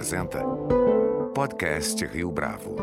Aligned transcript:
apresenta 0.00 0.42
Podcast 1.34 2.02
Rio 2.06 2.32
Bravo. 2.32 2.74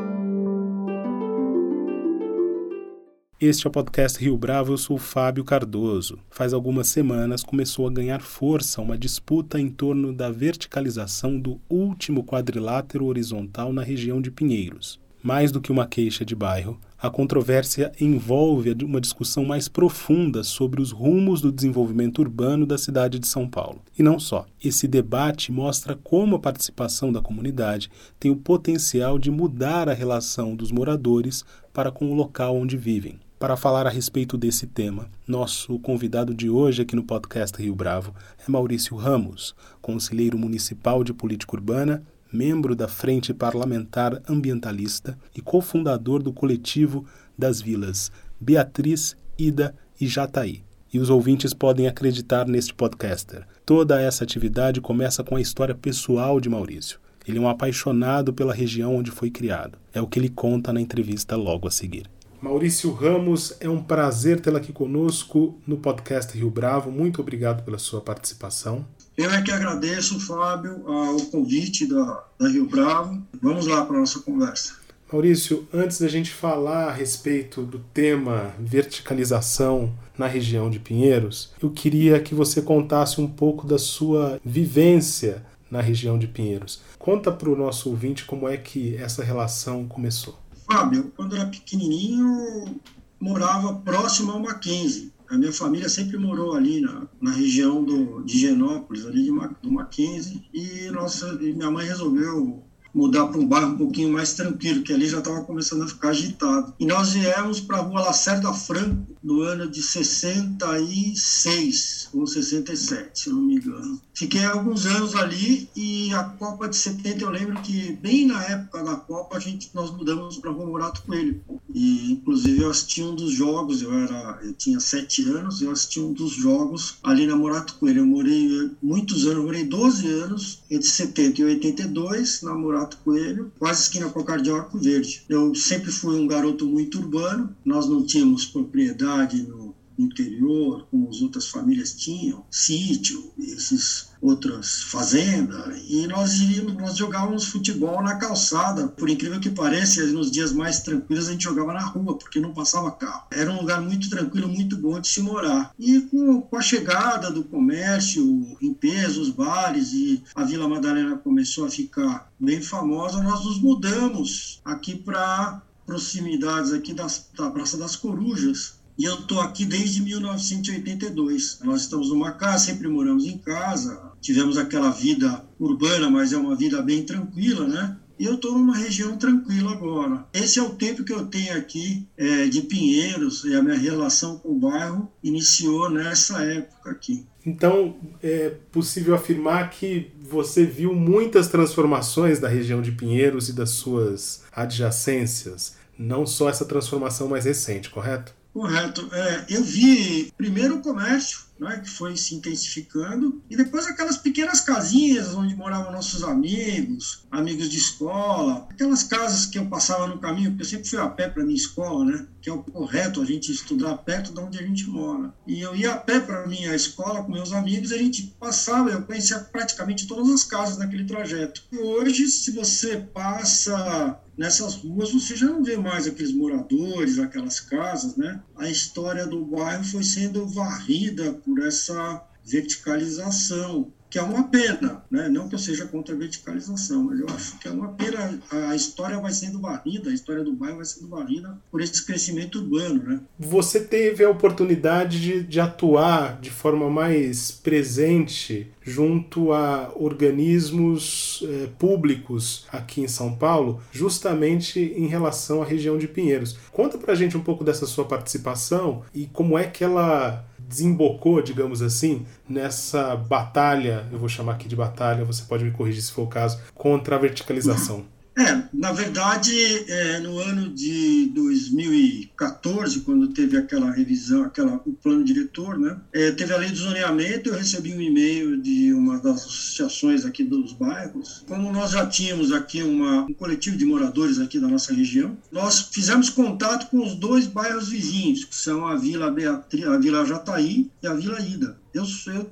Este 3.41 3.65
é 3.65 3.67
o 3.67 3.71
podcast 3.71 4.23
Rio 4.23 4.37
Bravo, 4.37 4.73
eu 4.73 4.77
sou 4.77 4.99
Fábio 4.99 5.43
Cardoso. 5.43 6.19
Faz 6.29 6.53
algumas 6.53 6.89
semanas 6.89 7.43
começou 7.43 7.87
a 7.87 7.91
ganhar 7.91 8.21
força 8.21 8.83
uma 8.83 8.95
disputa 8.95 9.59
em 9.59 9.67
torno 9.67 10.13
da 10.13 10.29
verticalização 10.29 11.39
do 11.39 11.59
último 11.67 12.23
quadrilátero 12.23 13.05
horizontal 13.05 13.73
na 13.73 13.81
região 13.81 14.21
de 14.21 14.29
Pinheiros. 14.29 14.99
Mais 15.27 15.51
do 15.51 15.59
que 15.59 15.73
uma 15.73 15.85
queixa 15.85 16.23
de 16.23 16.33
bairro, 16.33 16.79
a 16.97 17.09
controvérsia 17.09 17.91
envolve 17.99 18.73
uma 18.85 19.01
discussão 19.01 19.43
mais 19.43 19.67
profunda 19.67 20.41
sobre 20.41 20.81
os 20.81 20.91
rumos 20.91 21.41
do 21.41 21.51
desenvolvimento 21.51 22.19
urbano 22.19 22.65
da 22.65 22.77
cidade 22.77 23.19
de 23.19 23.27
São 23.27 23.45
Paulo. 23.45 23.81
E 23.99 24.01
não 24.01 24.21
só. 24.21 24.45
Esse 24.63 24.87
debate 24.87 25.51
mostra 25.51 25.99
como 26.01 26.37
a 26.37 26.39
participação 26.39 27.11
da 27.11 27.19
comunidade 27.19 27.91
tem 28.17 28.31
o 28.31 28.37
potencial 28.37 29.19
de 29.19 29.29
mudar 29.29 29.89
a 29.89 29.93
relação 29.93 30.55
dos 30.55 30.71
moradores 30.71 31.43
para 31.73 31.91
com 31.91 32.09
o 32.09 32.15
local 32.15 32.55
onde 32.55 32.77
vivem. 32.77 33.19
Para 33.37 33.57
falar 33.57 33.85
a 33.85 33.89
respeito 33.89 34.37
desse 34.37 34.65
tema, 34.65 35.09
nosso 35.27 35.77
convidado 35.79 36.33
de 36.33 36.49
hoje 36.49 36.83
aqui 36.83 36.95
no 36.95 37.03
podcast 37.03 37.61
Rio 37.61 37.75
Bravo 37.75 38.15
é 38.39 38.49
Maurício 38.49 38.95
Ramos, 38.95 39.53
conselheiro 39.81 40.37
municipal 40.37 41.03
de 41.03 41.13
política 41.13 41.57
urbana 41.57 42.01
membro 42.31 42.75
da 42.75 42.87
Frente 42.87 43.33
Parlamentar 43.33 44.21
Ambientalista 44.27 45.17
e 45.35 45.41
cofundador 45.41 46.21
do 46.21 46.33
coletivo 46.33 47.05
das 47.37 47.61
vilas 47.61 48.11
Beatriz, 48.39 49.15
Ida 49.37 49.75
e 49.99 50.07
Jataí. 50.07 50.63
E 50.93 50.99
os 50.99 51.09
ouvintes 51.09 51.53
podem 51.53 51.87
acreditar 51.87 52.47
neste 52.47 52.73
podcaster. 52.73 53.45
Toda 53.65 54.01
essa 54.01 54.23
atividade 54.23 54.79
começa 54.79 55.23
com 55.23 55.35
a 55.35 55.41
história 55.41 55.75
pessoal 55.75 56.39
de 56.39 56.49
Maurício. 56.49 56.99
Ele 57.27 57.37
é 57.37 57.41
um 57.41 57.49
apaixonado 57.49 58.33
pela 58.33 58.53
região 58.53 58.95
onde 58.95 59.11
foi 59.11 59.29
criado. 59.29 59.77
É 59.93 60.01
o 60.01 60.07
que 60.07 60.17
ele 60.17 60.29
conta 60.29 60.71
na 60.71 60.79
entrevista 60.79 61.35
logo 61.35 61.67
a 61.67 61.71
seguir. 61.71 62.09
Maurício 62.41 62.93
Ramos, 62.93 63.57
é 63.59 63.67
um 63.67 63.81
prazer 63.81 64.39
tê-lo 64.39 64.57
aqui 64.57 64.71
conosco 64.71 65.59
no 65.65 65.77
podcast 65.77 66.37
Rio 66.37 66.51
Bravo. 66.51 66.91
Muito 66.91 67.19
obrigado 67.19 67.63
pela 67.63 67.79
sua 67.79 67.99
participação. 67.99 68.85
Eu 69.17 69.31
é 69.31 69.41
que 69.41 69.51
agradeço, 69.51 70.19
Fábio, 70.19 70.83
o 70.85 71.25
convite 71.31 71.87
da, 71.87 72.23
da 72.39 72.47
Rio 72.47 72.67
Bravo. 72.67 73.19
Vamos 73.41 73.65
lá 73.65 73.83
para 73.83 73.95
a 73.95 73.99
nossa 74.01 74.19
conversa. 74.19 74.75
Maurício, 75.11 75.67
antes 75.73 75.99
da 75.99 76.07
gente 76.07 76.31
falar 76.31 76.89
a 76.89 76.93
respeito 76.93 77.63
do 77.63 77.79
tema 77.79 78.53
verticalização 78.59 79.91
na 80.15 80.27
região 80.27 80.69
de 80.69 80.77
Pinheiros, 80.77 81.51
eu 81.59 81.71
queria 81.71 82.19
que 82.19 82.35
você 82.35 82.61
contasse 82.61 83.19
um 83.19 83.27
pouco 83.27 83.65
da 83.65 83.79
sua 83.79 84.39
vivência 84.45 85.43
na 85.71 85.81
região 85.81 86.19
de 86.19 86.27
Pinheiros. 86.27 86.83
Conta 86.99 87.31
para 87.31 87.49
o 87.49 87.55
nosso 87.55 87.89
ouvinte 87.89 88.23
como 88.23 88.47
é 88.47 88.55
que 88.55 88.95
essa 88.97 89.23
relação 89.23 89.87
começou. 89.87 90.37
Fábio, 90.69 91.11
quando 91.15 91.35
era 91.35 91.47
pequenininho, 91.47 92.79
morava 93.19 93.73
próximo 93.77 94.31
ao 94.33 94.39
Mackenzie 94.39 95.11
a 95.29 95.37
minha 95.37 95.51
família 95.51 95.89
sempre 95.89 96.17
morou 96.17 96.53
ali 96.53 96.81
na, 96.81 97.07
na 97.21 97.31
região 97.31 97.83
do, 97.83 98.23
de 98.23 98.37
Genópolis, 98.37 99.05
ali 99.05 99.23
de, 99.23 99.31
do 99.61 99.71
Mackenzie, 99.71 100.47
e, 100.53 100.89
nossa, 100.91 101.37
e 101.41 101.53
minha 101.53 101.71
mãe 101.71 101.85
resolveu 101.85 102.66
mudar 102.93 103.27
para 103.27 103.39
um 103.39 103.47
bairro 103.47 103.73
um 103.73 103.77
pouquinho 103.77 104.11
mais 104.11 104.33
tranquilo, 104.33 104.83
que 104.83 104.91
ali 104.93 105.07
já 105.07 105.19
estava 105.19 105.43
começando 105.43 105.83
a 105.83 105.87
ficar 105.87 106.09
agitado. 106.09 106.73
E 106.79 106.85
nós 106.85 107.13
viemos 107.13 107.59
para 107.59 107.77
a 107.77 107.81
rua 107.81 108.01
Lacerda 108.01 108.51
Franco 108.53 109.15
no 109.23 109.41
ano 109.41 109.69
de 109.69 109.83
66 109.83 112.09
ou 112.13 112.25
67, 112.25 113.19
se 113.19 113.29
não 113.29 113.41
me 113.41 113.55
engano. 113.55 114.01
Fiquei 114.13 114.45
alguns 114.45 114.85
anos 114.85 115.13
ali 115.15 115.69
e 115.75 116.13
a 116.13 116.23
Copa 116.23 116.69
de 116.69 116.75
70 116.75 117.23
eu 117.23 117.29
lembro 117.29 117.61
que 117.61 117.93
bem 118.01 118.25
na 118.25 118.43
época 118.43 118.83
da 118.83 118.95
Copa 118.95 119.37
a 119.37 119.39
gente 119.39 119.69
nós 119.73 119.91
mudamos 119.91 120.37
para 120.37 120.49
a 120.49 120.53
Rua 120.53 120.65
Morato 120.65 121.03
Coelho. 121.03 121.39
E 121.73 122.13
inclusive 122.13 122.61
eu 122.61 122.69
assisti 122.69 123.03
um 123.03 123.15
dos 123.15 123.33
jogos, 123.33 123.81
eu 123.81 123.93
era 123.93 124.39
eu 124.41 124.53
tinha 124.53 124.79
sete 124.79 125.27
anos, 125.29 125.61
eu 125.61 125.71
assisti 125.71 125.99
um 125.99 126.13
dos 126.13 126.31
jogos 126.31 126.95
ali 127.03 127.27
na 127.27 127.35
Morato 127.35 127.73
Coelho. 127.75 127.99
Eu 128.01 128.07
morei 128.07 128.71
muitos 128.81 129.27
anos, 129.27 129.43
morei 129.43 129.65
12 129.65 130.07
anos 130.07 130.63
entre 130.71 130.87
70 130.87 131.41
e 131.41 131.43
82 131.43 132.43
na 132.43 132.55
Morato 132.55 132.76
Renato 132.77 132.97
Coelho, 133.03 133.51
quase 133.57 133.81
esquina 133.81 134.07
com 134.09 134.19
a 134.19 134.23
Cardeal 134.23 134.69
Verde. 134.75 135.23
Eu 135.27 135.55
sempre 135.55 135.91
fui 135.91 136.19
um 136.19 136.27
garoto 136.27 136.67
muito 136.67 136.99
urbano, 136.99 137.55
nós 137.65 137.87
não 137.87 138.05
tínhamos 138.05 138.45
propriedade 138.45 139.41
no 139.41 139.66
interior, 139.97 140.87
como 140.89 141.09
as 141.09 141.21
outras 141.21 141.47
famílias 141.47 141.93
tinham, 141.93 142.45
sítio, 142.49 143.31
esses 143.37 144.09
outras 144.21 144.83
fazendas, 144.83 145.79
e 145.87 146.07
nós 146.07 146.33
iríamos, 146.39 146.73
nós 146.73 146.97
jogávamos 146.97 147.45
futebol 147.45 148.01
na 148.01 148.15
calçada. 148.15 148.87
Por 148.87 149.09
incrível 149.09 149.39
que 149.39 149.49
pareça, 149.49 150.05
nos 150.07 150.31
dias 150.31 150.51
mais 150.51 150.79
tranquilos 150.81 151.27
a 151.27 151.31
gente 151.31 151.43
jogava 151.43 151.73
na 151.73 151.85
rua, 151.85 152.17
porque 152.17 152.39
não 152.39 152.53
passava 152.53 152.91
carro. 152.91 153.27
Era 153.31 153.51
um 153.51 153.59
lugar 153.59 153.81
muito 153.81 154.09
tranquilo, 154.09 154.47
muito 154.47 154.77
bom 154.77 154.99
de 154.99 155.07
se 155.07 155.21
morar. 155.21 155.73
E 155.77 156.01
com, 156.01 156.41
com 156.41 156.57
a 156.57 156.61
chegada 156.61 157.31
do 157.31 157.43
comércio 157.43 158.57
em 158.61 158.73
peso, 158.73 159.21
os 159.21 159.29
bares 159.29 159.93
e 159.93 160.23
a 160.35 160.43
Vila 160.43 160.67
Madalena 160.67 161.17
começou 161.17 161.65
a 161.65 161.69
ficar 161.69 162.31
bem 162.39 162.61
famosa, 162.61 163.21
nós 163.21 163.43
nos 163.45 163.59
mudamos 163.59 164.61
aqui 164.65 164.95
para 164.95 165.61
proximidades 165.87 166.73
aqui 166.73 166.93
das, 166.93 167.29
da 167.35 167.49
Praça 167.49 167.77
das 167.77 167.95
Corujas, 167.95 168.76
e 168.97 169.03
eu 169.03 169.15
estou 169.15 169.39
aqui 169.39 169.65
desde 169.65 170.01
1982. 170.01 171.59
Nós 171.63 171.81
estamos 171.81 172.09
numa 172.09 172.31
casa, 172.31 172.65
sempre 172.65 172.87
moramos 172.87 173.25
em 173.25 173.37
casa, 173.37 174.11
tivemos 174.19 174.57
aquela 174.57 174.89
vida 174.89 175.45
urbana, 175.59 176.09
mas 176.09 176.33
é 176.33 176.37
uma 176.37 176.55
vida 176.55 176.81
bem 176.81 177.03
tranquila, 177.03 177.67
né? 177.67 177.97
E 178.19 178.25
eu 178.25 178.33
estou 178.33 178.53
numa 178.53 178.75
região 178.75 179.15
tranquila 179.15 179.73
agora. 179.73 180.25
Esse 180.33 180.57
é 180.57 180.63
o 180.63 180.71
tempo 180.71 181.03
que 181.03 181.13
eu 181.13 181.27
tenho 181.27 181.55
aqui 181.55 182.07
é, 182.17 182.47
de 182.47 182.61
Pinheiros 182.63 183.43
e 183.43 183.55
a 183.55 183.61
minha 183.61 183.77
relação 183.77 184.39
com 184.39 184.53
o 184.53 184.59
bairro 184.59 185.11
iniciou 185.23 185.87
nessa 185.89 186.41
época 186.43 186.89
aqui. 186.89 187.27
Então, 187.45 187.95
é 188.21 188.55
possível 188.71 189.13
afirmar 189.13 189.69
que 189.69 190.11
você 190.19 190.65
viu 190.65 190.93
muitas 190.95 191.47
transformações 191.47 192.39
da 192.39 192.47
região 192.47 192.81
de 192.81 192.91
Pinheiros 192.91 193.49
e 193.49 193.53
das 193.53 193.69
suas 193.69 194.43
adjacências, 194.51 195.75
não 195.97 196.25
só 196.25 196.49
essa 196.49 196.65
transformação 196.65 197.27
mais 197.27 197.45
recente, 197.45 197.89
correto? 197.89 198.35
Correto. 198.57 199.07
É, 199.13 199.45
eu 199.49 199.63
vi 199.63 200.33
primeiro 200.35 200.77
o 200.77 200.81
comércio, 200.81 201.41
né, 201.59 201.81
que 201.83 201.89
foi 201.89 202.15
se 202.15 202.35
intensificando, 202.35 203.41
e 203.49 203.55
depois 203.55 203.87
aquelas 203.87 204.17
pequenas 204.17 204.61
casinhas 204.61 205.33
onde 205.35 205.55
moravam 205.55 205.91
nossos 205.91 206.23
amigos, 206.23 207.25
amigos 207.31 207.69
de 207.69 207.77
escola, 207.77 208.67
aquelas 208.69 209.03
casas 209.03 209.45
que 209.45 209.57
eu 209.57 209.65
passava 209.67 210.07
no 210.07 210.19
caminho, 210.19 210.51
porque 210.51 210.63
eu 210.63 210.67
sempre 210.67 210.89
fui 210.89 210.99
a 210.99 211.07
pé 211.07 211.29
para 211.29 211.43
minha 211.43 211.57
escola, 211.57 212.05
né, 212.05 212.27
que 212.41 212.49
é 212.49 212.53
o 212.53 212.63
correto 212.63 213.21
a 213.21 213.25
gente 213.25 213.51
estudar 213.51 213.97
perto 213.97 214.33
de 214.33 214.39
onde 214.39 214.59
a 214.59 214.61
gente 214.61 214.89
mora. 214.89 215.33
E 215.45 215.59
eu 215.61 215.75
ia 215.75 215.93
a 215.93 215.97
pé 215.97 216.19
para 216.19 216.47
minha 216.47 216.75
escola 216.75 217.23
com 217.23 217.31
meus 217.31 217.51
amigos, 217.51 217.91
a 217.91 217.97
gente 217.97 218.35
passava, 218.39 218.89
eu 218.89 219.01
conhecia 219.01 219.39
praticamente 219.39 220.07
todas 220.07 220.29
as 220.29 220.43
casas 220.43 220.77
naquele 220.77 221.05
trajeto. 221.05 221.63
E 221.71 221.77
hoje, 221.77 222.27
se 222.27 222.51
você 222.51 222.97
passa 222.97 224.21
nessas 224.37 224.75
ruas 224.75 225.11
você 225.11 225.35
já 225.35 225.47
não 225.47 225.63
vê 225.63 225.75
mais 225.77 226.05
aqueles 226.05 226.31
moradores, 226.31 227.17
aquelas 227.17 227.59
casas, 227.59 228.15
né? 228.15 228.39
A 228.55 228.69
história 228.69 229.25
do 229.25 229.43
bairro 229.43 229.83
foi 229.83 230.03
sendo 230.03 230.45
varrida 230.47 231.33
por 231.47 231.65
essa 231.65 232.21
verticalização 232.43 233.91
que 234.09 234.17
é 234.17 234.21
uma 234.21 234.43
pena, 234.45 235.03
né? 235.11 235.27
não 235.27 235.49
que 235.49 235.55
eu 235.55 235.59
seja 235.59 235.85
contra 235.85 236.15
a 236.15 236.17
verticalização, 236.17 237.03
mas 237.03 237.19
eu 237.19 237.27
acho 237.27 237.59
que 237.59 237.67
é 237.67 237.71
uma 237.71 237.89
pena, 237.89 238.39
a 238.69 238.75
história 238.75 239.19
vai 239.19 239.31
sendo 239.31 239.59
varrida, 239.59 240.09
a 240.09 240.13
história 240.13 240.43
do 240.43 240.53
bairro 240.53 240.77
vai 240.77 240.85
sendo 240.85 241.09
varrida 241.09 241.57
por 241.69 241.81
esse 241.81 242.05
crescimento 242.05 242.59
urbano. 242.59 243.03
Né? 243.03 243.19
Você 243.37 243.81
teve 243.81 244.23
a 244.23 244.29
oportunidade 244.29 245.19
de, 245.19 245.43
de 245.43 245.59
atuar 245.59 246.39
de 246.39 246.49
forma 246.49 246.89
mais 246.89 247.51
presente 247.51 248.71
junto 248.81 249.51
a 249.51 249.91
organismos 249.95 251.43
eh, 251.43 251.67
públicos 251.77 252.65
aqui 252.71 253.01
em 253.01 253.07
São 253.07 253.35
Paulo, 253.35 253.81
justamente 253.91 254.79
em 254.79 255.07
relação 255.07 255.61
à 255.61 255.65
região 255.65 255.97
de 255.97 256.07
Pinheiros. 256.07 256.57
Conta 256.71 256.97
pra 256.97 257.13
gente 257.13 257.35
um 257.35 257.43
pouco 257.43 257.65
dessa 257.65 257.85
sua 257.85 258.05
participação 258.05 259.03
e 259.13 259.25
como 259.25 259.57
é 259.57 259.65
que 259.65 259.83
ela 259.83 260.46
desembocou, 260.67 261.41
digamos 261.41 261.81
assim, 261.81 262.25
nessa 262.47 263.15
batalha, 263.15 264.05
eu 264.11 264.19
vou 264.19 264.27
chamar 264.27 264.53
aqui 264.53 264.67
de 264.67 264.75
batalha, 264.75 265.23
você 265.23 265.43
pode 265.43 265.63
me 265.63 265.71
corrigir 265.71 266.01
se 266.01 266.11
for 266.11 266.23
o 266.23 266.27
caso, 266.27 266.59
contra 266.75 267.15
a 267.15 267.19
verticalização? 267.19 268.05
É, 268.37 268.69
na 268.71 268.91
verdade, 268.91 269.51
é, 269.91 270.19
no 270.19 270.37
ano 270.37 270.69
de 270.69 271.25
2014, 271.33 272.99
quando 272.99 273.29
teve 273.29 273.57
aquela 273.57 273.89
revisão, 273.89 274.43
aquela, 274.43 274.79
o 274.85 274.93
plano 274.93 275.23
diretor, 275.23 275.79
né, 275.79 275.99
é, 276.13 276.31
teve 276.31 276.53
a 276.53 276.57
lei 276.57 276.69
do 276.69 276.75
zoneamento, 276.75 277.49
eu 277.49 277.55
recebi 277.55 277.91
um 277.95 277.99
e-mail 277.99 278.61
de 278.61 278.93
uma 278.93 279.17
das 279.17 279.37
associações 279.37 280.23
aqui 280.23 280.43
dos 280.43 280.71
bairros. 280.71 281.43
Como 281.47 281.71
nós 281.71 281.91
já 281.91 282.05
tínhamos 282.05 282.51
aqui 282.51 282.83
uma, 282.83 283.23
um 283.23 283.33
coletivo 283.33 283.75
de 283.75 283.85
moradores 283.85 284.37
aqui 284.37 284.59
da 284.59 284.67
nossa 284.67 284.93
região, 284.93 285.35
nós 285.51 285.89
fizemos 285.91 286.29
contato 286.29 286.91
com 286.91 287.03
os 287.03 287.15
dois 287.15 287.47
bairros 287.47 287.89
vizinhos, 287.89 288.45
que 288.45 288.55
são 288.55 288.85
a 288.85 288.95
Vila 288.95 289.31
Beatriz, 289.31 289.87
a 289.87 289.97
Vila 289.97 290.23
Jataí 290.23 290.91
e 291.01 291.07
a 291.07 291.13
Vila 291.15 291.41
Ida. 291.41 291.75
Eu, 291.91 292.05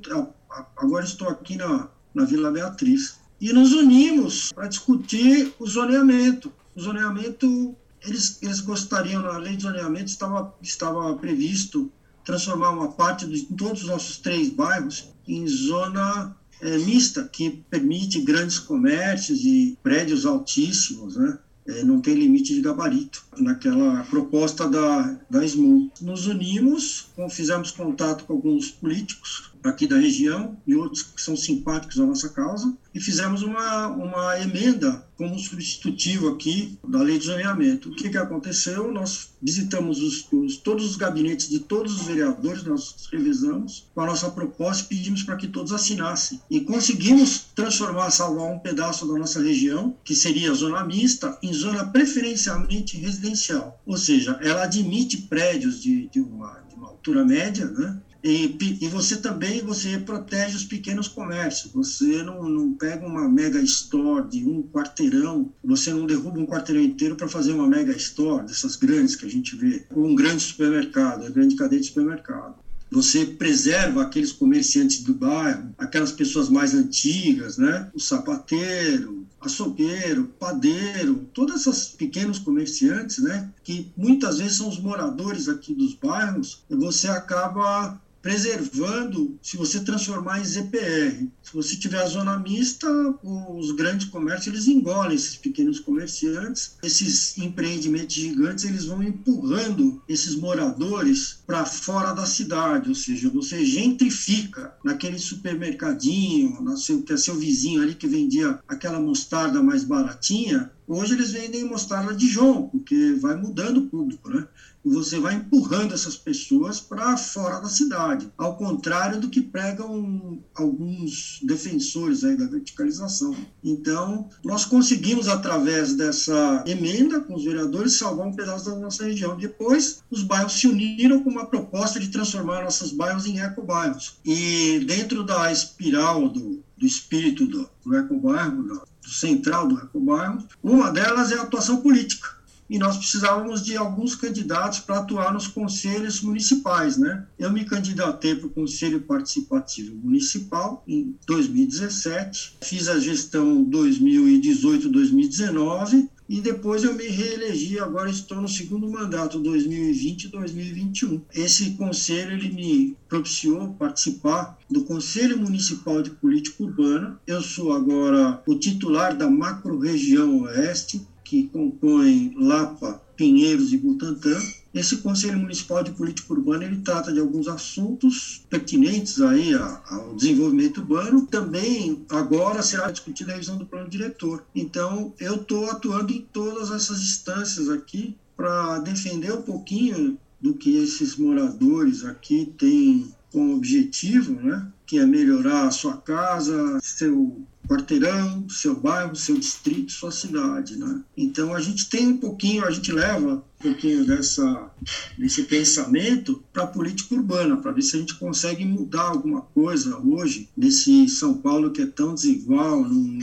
eu 0.08 0.34
agora 0.78 1.06
estou 1.06 1.30
aqui 1.30 1.58
na, 1.58 1.90
na 2.12 2.26
Vila 2.26 2.52
Beatriz. 2.52 3.24
E 3.40 3.52
nos 3.52 3.74
unimos 3.74 4.52
para 4.54 4.68
discutir 4.68 5.54
o 5.60 5.68
zoneamento. 5.68 6.52
O 6.76 6.82
zoneamento, 6.82 7.76
eles, 8.06 8.38
eles 8.42 8.62
gostariam, 8.62 9.22
na 9.22 9.38
lei 9.38 9.56
de 9.56 9.64
zoneamento 9.64 10.06
estava, 10.06 10.54
estava 10.62 11.16
previsto 11.16 11.92
transformar 12.24 12.72
uma 12.72 12.92
parte 12.92 13.28
de 13.28 13.44
todos 13.56 13.84
os 13.84 13.88
nossos 13.88 14.18
três 14.18 14.50
bairros 14.50 15.10
em 15.28 15.48
zona 15.48 16.36
é, 16.62 16.78
mista, 16.80 17.28
que 17.32 17.64
permite 17.70 18.22
grandes 18.22 18.58
comércios 18.58 19.42
e 19.44 19.78
prédios 19.84 20.26
altíssimos, 20.26 21.16
né? 21.16 21.38
É, 21.68 21.84
não 21.84 22.00
tem 22.00 22.14
limite 22.14 22.54
de 22.54 22.62
gabarito 22.62 23.26
naquela 23.38 24.04
proposta 24.04 24.70
da, 24.70 25.20
da 25.28 25.44
SMU. 25.44 25.92
Nos 26.00 26.28
unimos, 26.28 27.08
fizemos 27.32 27.72
contato 27.72 28.24
com 28.26 28.34
alguns 28.34 28.70
políticos 28.70 29.52
aqui 29.68 29.88
da 29.88 29.98
região 29.98 30.58
e 30.66 30.76
outros 30.76 31.04
que 31.04 31.22
são 31.22 31.36
simpáticos 31.36 32.00
à 32.00 32.06
nossa 32.06 32.30
causa, 32.30 32.76
e 32.94 33.00
fizemos 33.00 33.42
uma, 33.42 33.88
uma 33.88 34.40
emenda 34.40 35.06
como 35.18 35.38
substitutivo 35.38 36.30
aqui 36.30 36.78
da 36.88 37.02
lei 37.02 37.18
de 37.18 37.26
zoneamento. 37.26 37.90
O 37.90 37.96
que, 37.96 38.10
que 38.10 38.18
aconteceu? 38.18 38.92
Nós 38.92 39.30
visitamos 39.42 40.02
os, 40.02 40.28
os, 40.32 40.58
todos 40.58 40.86
os 40.86 40.96
gabinetes 40.96 41.50
de 41.50 41.60
todos 41.60 41.94
os 41.94 42.08
vereadores, 42.08 42.64
nós 42.64 43.08
revisamos 43.12 43.88
com 43.94 44.02
a 44.02 44.06
nossa 44.06 44.30
proposta 44.30 44.84
e 44.84 44.96
pedimos 44.96 45.24
para 45.24 45.36
que 45.36 45.48
todos 45.48 45.72
assinassem. 45.72 46.40
E 46.50 46.62
conseguimos 46.62 47.46
transformar, 47.54 48.12
salvar 48.12 48.52
um 48.52 48.60
pedaço 48.60 49.08
da 49.08 49.18
nossa 49.18 49.42
região, 49.42 49.96
que 50.04 50.16
seria 50.16 50.54
zona 50.54 50.84
mista, 50.86 51.38
em 51.42 51.54
zona 51.54 51.86
preferencialmente 51.86 52.98
residencial. 52.98 53.82
Ou 53.86 53.98
seja, 53.98 54.40
ela 54.42 54.64
admite 54.64 55.18
prédios 55.18 55.82
de, 55.82 56.08
de, 56.10 56.20
uma, 56.20 56.62
de 56.70 56.76
uma 56.76 56.88
altura 56.88 57.26
média, 57.26 57.66
né? 57.66 58.02
E, 58.28 58.58
e, 58.82 58.88
você 58.88 59.18
também 59.18 59.62
você 59.62 60.00
protege 60.00 60.56
os 60.56 60.64
pequenos 60.64 61.08
comércios. 61.08 61.72
Você 61.74 62.24
não, 62.24 62.50
não 62.50 62.74
pega 62.74 63.06
uma 63.06 63.30
mega 63.30 63.62
store 63.62 64.28
de 64.28 64.44
um 64.44 64.64
quarteirão, 64.64 65.54
você 65.64 65.94
não 65.94 66.08
derruba 66.08 66.40
um 66.40 66.46
quarteirão 66.48 66.82
inteiro 66.82 67.16
para 67.16 67.28
fazer 67.28 67.54
uma 67.54 67.68
mega 67.68 67.92
store, 67.92 68.48
dessas 68.48 68.78
grandes 68.78 69.16
que 69.16 69.28
a 69.28 69.30
gente 69.30 69.56
vê, 69.56 69.86
ou 69.92 70.08
um 70.08 70.16
grande 70.16 70.42
supermercado, 70.42 71.24
a 71.24 71.30
grande 71.30 71.56
cadeia 71.56 71.80
de 71.80 71.86
supermercado. 71.86 72.56
Você 72.90 73.28
preserva 73.28 74.02
aqueles 74.02 74.32
comerciantes 74.32 75.04
do 75.04 75.14
bairro, 75.14 75.76
aquelas 75.78 76.12
pessoas 76.12 76.50
mais 76.50 76.74
antigas, 76.74 77.60
né? 77.60 77.92
O 77.94 78.00
sapateiro, 78.00 79.28
açougueiro, 79.40 80.32
padeiro, 80.40 81.28
todos 81.32 81.68
esses 81.68 81.90
pequenos 81.90 82.40
comerciantes, 82.40 83.20
né? 83.20 83.52
Que 83.64 83.92
muitas 83.96 84.40
vezes 84.40 84.58
são 84.58 84.68
os 84.68 84.80
moradores 84.80 85.48
aqui 85.48 85.76
dos 85.76 85.94
bairros, 85.94 86.64
você 86.70 87.08
acaba 87.08 88.00
preservando 88.26 89.38
se 89.40 89.56
você 89.56 89.82
transformar 89.82 90.40
em 90.40 90.44
ZPR. 90.44 91.28
Se 91.44 91.54
você 91.54 91.76
tiver 91.76 92.02
a 92.02 92.08
zona 92.08 92.40
mista, 92.40 92.88
os 93.22 93.70
grandes 93.74 94.08
comércios 94.08 94.48
eles 94.48 94.68
engolem 94.68 95.14
esses 95.14 95.36
pequenos 95.36 95.80
comerciantes. 95.80 96.76
Esses 96.82 97.38
empreendimentos 97.38 98.16
gigantes 98.16 98.66
eles 98.66 98.86
vão 98.86 99.04
empurrando 99.04 100.02
esses 100.10 100.34
moradores 100.34 101.38
para 101.46 101.66
fora 101.66 102.14
da 102.14 102.26
cidade, 102.26 102.90
ou 102.90 102.96
seja, 102.96 103.30
você 103.30 103.64
gentrifica 103.64 104.74
naquele 104.84 105.20
supermercadinho, 105.20 106.60
na 106.64 106.78
seu, 106.78 107.04
que 107.04 107.14
é 107.14 107.18
seu 107.18 107.36
vizinho 107.36 107.84
ali 107.84 107.94
que 107.94 108.08
vendia 108.08 108.58
aquela 108.68 109.00
mostarda 109.00 109.62
mais 109.62 109.84
baratinha. 109.84 110.72
Hoje 110.88 111.14
eles 111.14 111.32
vendem 111.32 111.64
mostarda 111.64 112.14
de 112.16 112.28
João, 112.28 112.70
porque 112.70 113.14
vai 113.20 113.36
mudando 113.36 113.78
o 113.78 113.88
público, 113.88 114.30
né? 114.30 114.48
Você 114.90 115.20
vai 115.20 115.36
empurrando 115.36 115.94
essas 115.94 116.16
pessoas 116.16 116.80
para 116.80 117.18
fora 117.18 117.60
da 117.60 117.68
cidade, 117.68 118.32
ao 118.38 118.56
contrário 118.56 119.20
do 119.20 119.30
que 119.30 119.42
pregam 119.42 120.40
alguns 120.54 121.40
defensores 121.44 122.24
aí 122.24 122.38
da 122.38 122.46
verticalização. 122.46 123.36
Então, 123.64 124.30
nós 124.44 124.64
conseguimos, 124.66 125.28
através 125.28 125.94
dessa 125.94 126.64
emenda 126.68 127.20
com 127.20 127.36
os 127.36 127.44
vereadores, 127.44 127.98
salvar 127.98 128.28
um 128.28 128.36
pedaço 128.36 128.66
da 128.66 128.76
nossa 128.76 129.06
região. 129.06 129.36
Depois, 129.36 130.04
os 130.10 130.22
bairros 130.22 130.54
se 130.54 130.68
uniram 130.68 131.24
com 131.24 131.30
uma 131.30 131.46
proposta 131.46 132.00
de 132.00 132.10
transformar 132.10 132.64
nossos 132.64 132.92
bairros 132.92 133.26
em 133.26 133.40
ecobairros. 133.40 134.18
E 134.24 134.80
dentro 134.86 135.24
da 135.24 135.52
espiral 135.52 136.30
do, 136.30 136.64
do 136.78 136.86
espírito 136.86 137.48
do, 137.48 137.70
do 137.84 137.96
ecobairro, 137.96 138.64
do, 138.64 138.82
do 139.04 139.10
central 139.10 139.68
do 139.68 139.80
ecobairro, 139.80 140.44
uma 140.64 140.92
delas 140.92 141.32
é 141.32 141.40
a 141.40 141.44
atuação 141.44 141.78
política 141.78 142.36
e 142.70 142.78
nós 142.78 142.98
precisávamos 142.98 143.64
de 143.64 143.78
alguns 143.78 144.14
candidatos 144.16 144.80
para 144.80 145.00
atuar 145.00 145.34
nos 145.34 145.48
conselhos 145.48 146.20
municipais, 146.22 146.98
né? 146.98 147.26
Eu 147.38 147.52
me 147.52 147.66
candidatei 147.66 148.36
para 148.36 148.48
o 148.48 148.52
Conselho 148.52 149.02
Participativo 149.02 149.96
Municipal 149.96 150.84
em 150.88 151.16
2017, 151.28 152.58
fiz 152.62 152.88
a 152.88 152.98
gestão 153.00 153.66
2018-2019 153.66 156.10
e 156.28 156.42
depois 156.42 156.84
eu 156.84 156.96
me 156.96 157.08
reelegi, 157.08 157.80
agora 157.80 158.10
estou 158.10 158.42
no 158.42 158.48
segundo 158.48 158.90
mandato, 158.90 159.40
2020-2021. 159.40 161.22
Esse 161.34 161.72
conselho 161.72 162.34
ele 162.34 162.50
me 162.50 162.98
propiciou 163.08 163.74
participar 163.74 164.58
do 164.68 164.84
Conselho 164.86 165.38
Municipal 165.38 166.02
de 166.02 166.10
Política 166.10 166.64
Urbana. 166.64 167.20
Eu 167.28 167.42
sou 167.42 167.74
agora 167.74 168.42
o 168.48 168.56
titular 168.56 169.16
da 169.16 169.30
macro-região 169.30 170.42
Oeste, 170.42 171.06
que 171.26 171.48
compõem 171.48 172.34
Lapa, 172.38 173.02
Pinheiros 173.18 173.74
e 173.74 173.78
Butantã. 173.78 174.38
Esse 174.74 174.98
Conselho 174.98 175.40
Municipal 175.40 175.84
de 175.84 175.92
Política 175.92 176.34
Urbana 176.34 176.66
ele 176.66 176.82
trata 176.82 177.12
de 177.12 177.20
alguns 177.20 177.48
assuntos 177.48 178.46
pertinentes 178.50 179.20
aí 179.22 179.54
ao 179.54 180.14
desenvolvimento 180.16 180.82
urbano. 180.82 181.26
Também 181.26 182.06
agora 182.10 182.62
será 182.62 182.92
discutida 182.92 183.32
a 183.32 183.36
revisão 183.36 183.58
do 183.58 183.66
plano 183.66 183.90
diretor. 183.90 184.46
Então 184.54 185.14
eu 185.20 185.36
estou 185.36 185.70
atuando 185.70 186.14
em 186.14 186.22
todas 186.32 186.72
essas 186.72 187.02
instâncias 187.02 187.70
aqui 187.70 188.16
para 188.38 188.80
defender 188.80 189.34
um 189.34 189.42
pouquinho 189.42 190.18
do 190.40 190.54
que 190.54 190.76
esses 190.78 191.16
moradores 191.16 192.04
aqui 192.04 192.54
têm 192.58 193.12
como 193.32 193.56
objetivo, 193.56 194.34
né? 194.34 194.72
Que 194.86 195.00
é 195.00 195.06
melhorar 195.06 195.68
a 195.68 195.72
sua 195.72 195.98
casa, 195.98 196.80
seu 196.82 197.42
quarteirão, 197.68 198.48
seu 198.50 198.76
bairro, 198.76 199.16
seu 199.16 199.38
distrito, 199.38 199.92
sua 199.92 200.12
cidade, 200.12 200.78
né? 200.78 201.02
Então 201.16 201.54
a 201.54 201.62
gente 201.62 201.90
tem 201.90 202.08
um 202.08 202.18
pouquinho, 202.18 202.66
a 202.66 202.72
gente 202.72 202.92
leva 202.92 203.36
um 203.36 203.64
pouquinho 203.72 204.06
dessa 204.06 204.72
desse 205.18 205.44
pensamento 205.44 206.44
para 206.54 206.64
a 206.64 206.68
política 206.68 207.16
urbana, 207.16 207.58
para 207.58 207.72
ver 207.72 207.82
se 207.82 207.96
a 207.96 208.00
gente 208.00 208.16
consegue 208.16 208.66
mudar 208.66 209.10
alguma 209.10 209.42
coisa 209.42 209.98
hoje 209.98 210.50
nesse 210.56 211.08
São 211.10 211.36
Paulo 211.36 211.72
que 211.72 211.82
é 211.82 211.86
tão 211.86 212.14
desigual, 212.14 212.82
num 212.82 213.20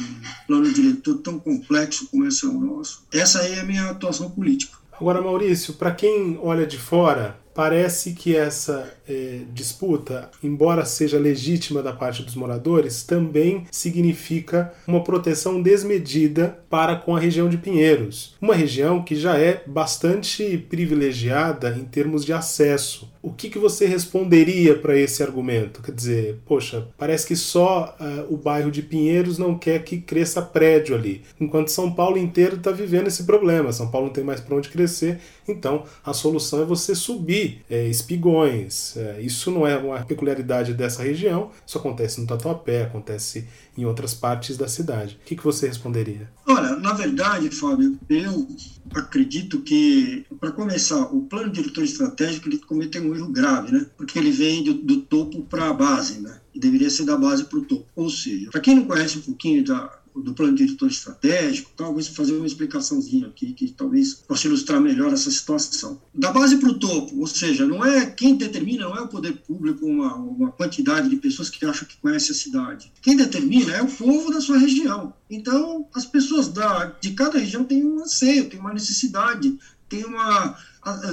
plano 0.47 0.73
diretor 0.73 1.19
tão 1.19 1.39
complexo 1.39 2.09
como 2.11 2.27
esse 2.27 2.45
é 2.45 2.49
o 2.49 2.61
nosso. 2.61 3.05
Essa 3.13 3.41
aí 3.41 3.53
é 3.53 3.61
a 3.61 3.65
minha 3.65 3.91
atuação 3.91 4.31
política. 4.31 4.83
Agora, 4.93 5.21
Maurício, 5.21 5.75
para 5.75 5.91
quem 5.91 6.39
olha 6.41 6.67
de 6.67 6.79
fora, 6.79 7.37
parece 7.55 8.13
que 8.13 8.37
essa 8.37 8.93
é, 9.09 9.41
disputa, 9.53 10.31
embora 10.43 10.85
seja 10.85 11.19
legítima 11.19 11.83
da 11.83 11.93
parte 11.93 12.23
dos 12.23 12.35
moradores, 12.35 13.03
também 13.03 13.65
significa 13.71 14.73
uma 14.87 15.03
proteção 15.03 15.61
desmedida 15.61 16.59
para 16.69 16.97
com 16.97 17.15
a 17.15 17.21
região 17.21 17.49
de 17.49 17.59
Pinheiros, 17.59 18.35
uma 18.41 18.55
região 18.55 19.03
que 19.03 19.15
já 19.15 19.37
é 19.37 19.63
bastante 19.67 20.57
privilegiada 20.69 21.77
em 21.79 21.85
termos 21.85 22.25
de 22.25 22.33
acesso. 22.33 23.13
O 23.23 23.33
que, 23.33 23.49
que 23.49 23.59
você 23.59 23.87
responderia 23.87 24.77
para 24.77 24.99
esse 24.99 25.23
argumento? 25.23 25.81
Quer 25.81 25.93
dizer, 25.93 26.41
poxa, 26.45 26.89
parece 26.99 27.27
que 27.27 27.37
só 27.37 27.97
uh, 28.01 28.35
o 28.35 28.37
bairro 28.37 28.71
de 28.71 28.83
Pinheiros 28.83 29.39
não 29.39 29.57
quer 29.57 29.85
que 29.85 29.99
cresça 29.99 30.43
prédio 30.43 30.97
ali, 30.97 31.23
enquanto 31.41 31.69
São 31.69 31.93
Paulo 31.93 32.19
inteiro 32.19 32.57
está 32.57 32.73
vivendo 32.73 33.07
esse 33.07 33.23
problema. 33.25 33.73
São 33.73 33.91
Paulo 33.91 34.09
não 34.09 34.13
tem 34.13 34.25
mais 34.25 34.41
para 34.41 34.57
onde 34.57 34.71
crescer, 34.71 35.21
então 35.47 35.85
a 36.05 36.13
solução 36.13 36.63
é 36.63 36.65
você 36.65 36.95
subir 36.95 37.63
é, 37.71 37.87
espigões. 37.87 38.97
É, 39.03 39.21
isso 39.21 39.51
não 39.51 39.67
é 39.67 39.77
uma 39.77 40.05
peculiaridade 40.05 40.75
dessa 40.75 41.03
região, 41.03 41.51
isso 41.67 41.77
acontece 41.77 42.21
no 42.21 42.27
Tatuapé, 42.27 42.85
acontece 42.85 43.49
em 43.77 43.85
outras 43.85 44.15
partes 44.15 44.57
da 44.57 44.69
cidade. 44.69 45.19
O 45.21 45.27
que, 45.27 45.35
que 45.35 45.43
você 45.43 45.67
responderia? 45.67 46.31
Olha, 46.47 46.77
na 46.77 46.93
verdade, 46.93 47.51
Fábio, 47.51 47.99
eu 48.09 48.47
acredito 48.95 49.61
que, 49.61 50.25
para 50.39 50.53
começar, 50.53 51.03
o 51.13 51.23
plano 51.23 51.51
diretor 51.51 51.83
estratégico 51.83 52.49
ele 52.49 52.59
cometeu 52.59 53.03
um 53.03 53.15
erro 53.15 53.29
grave, 53.29 53.73
né? 53.73 53.87
Porque 53.97 54.19
ele 54.19 54.31
vem 54.31 54.63
do, 54.63 54.75
do 54.75 55.03
topo 55.03 55.43
para 55.43 55.71
a 55.71 55.73
base, 55.73 56.21
né? 56.21 56.41
E 56.55 56.61
deveria 56.61 56.91
ser 56.91 57.05
da 57.05 57.17
base 57.17 57.45
para 57.45 57.59
o 57.59 57.65
topo. 57.65 57.87
Ou 57.97 58.09
seja, 58.09 58.51
para 58.51 58.61
quem 58.61 58.77
não 58.77 58.85
conhece 58.85 59.19
um 59.19 59.23
pouquinho 59.23 59.65
da, 59.65 60.02
do 60.15 60.35
plano 60.35 60.55
diretor 60.55 60.89
estratégico, 60.89 61.71
talvez 61.77 62.09
fazer 62.09 62.33
uma 62.33 62.47
explicaçãozinha 62.47 63.29
aqui 63.29 63.53
que 63.53 63.71
talvez 63.71 64.15
possa 64.15 64.47
ilustrar 64.47 64.81
melhor 64.81 65.13
essa 65.13 65.31
situação. 65.31 66.01
Da 66.15 66.31
base 66.31 66.57
para 66.57 66.71
o 66.71 66.79
topo, 66.79 67.19
ou 67.19 67.27
seja, 67.27 67.67
não 67.67 67.85
é 67.85 68.07
quem 68.07 68.37
determina, 68.37 68.85
não 68.89 68.97
é 68.97 69.01
o 69.01 69.09
poder 69.09 69.33
público, 69.33 69.87
uma, 69.87 70.15
uma 70.15 70.53
quantidade 70.53 71.09
de 71.09 71.17
pessoas 71.17 71.49
que 71.49 71.65
acham 71.65 71.87
que 71.87 71.97
conhece 71.97 72.33
a 72.33 72.35
cidade. 72.35 72.93
Quem 73.01 73.17
determina 73.17 73.73
é 73.73 73.83
o 73.83 73.89
povo 73.89 74.31
da 74.31 74.41
sua 74.41 74.59
região. 74.59 75.15
Então, 75.31 75.89
as 75.95 76.05
pessoas 76.05 76.49
da, 76.49 76.87
de 77.01 77.13
cada 77.13 77.39
região 77.39 77.65
têm 77.65 77.85
um 77.85 78.03
anseio, 78.03 78.49
têm 78.49 78.61
uma 78.61 78.75
necessidade, 78.75 79.59
tem 79.89 80.05
uma 80.05 80.57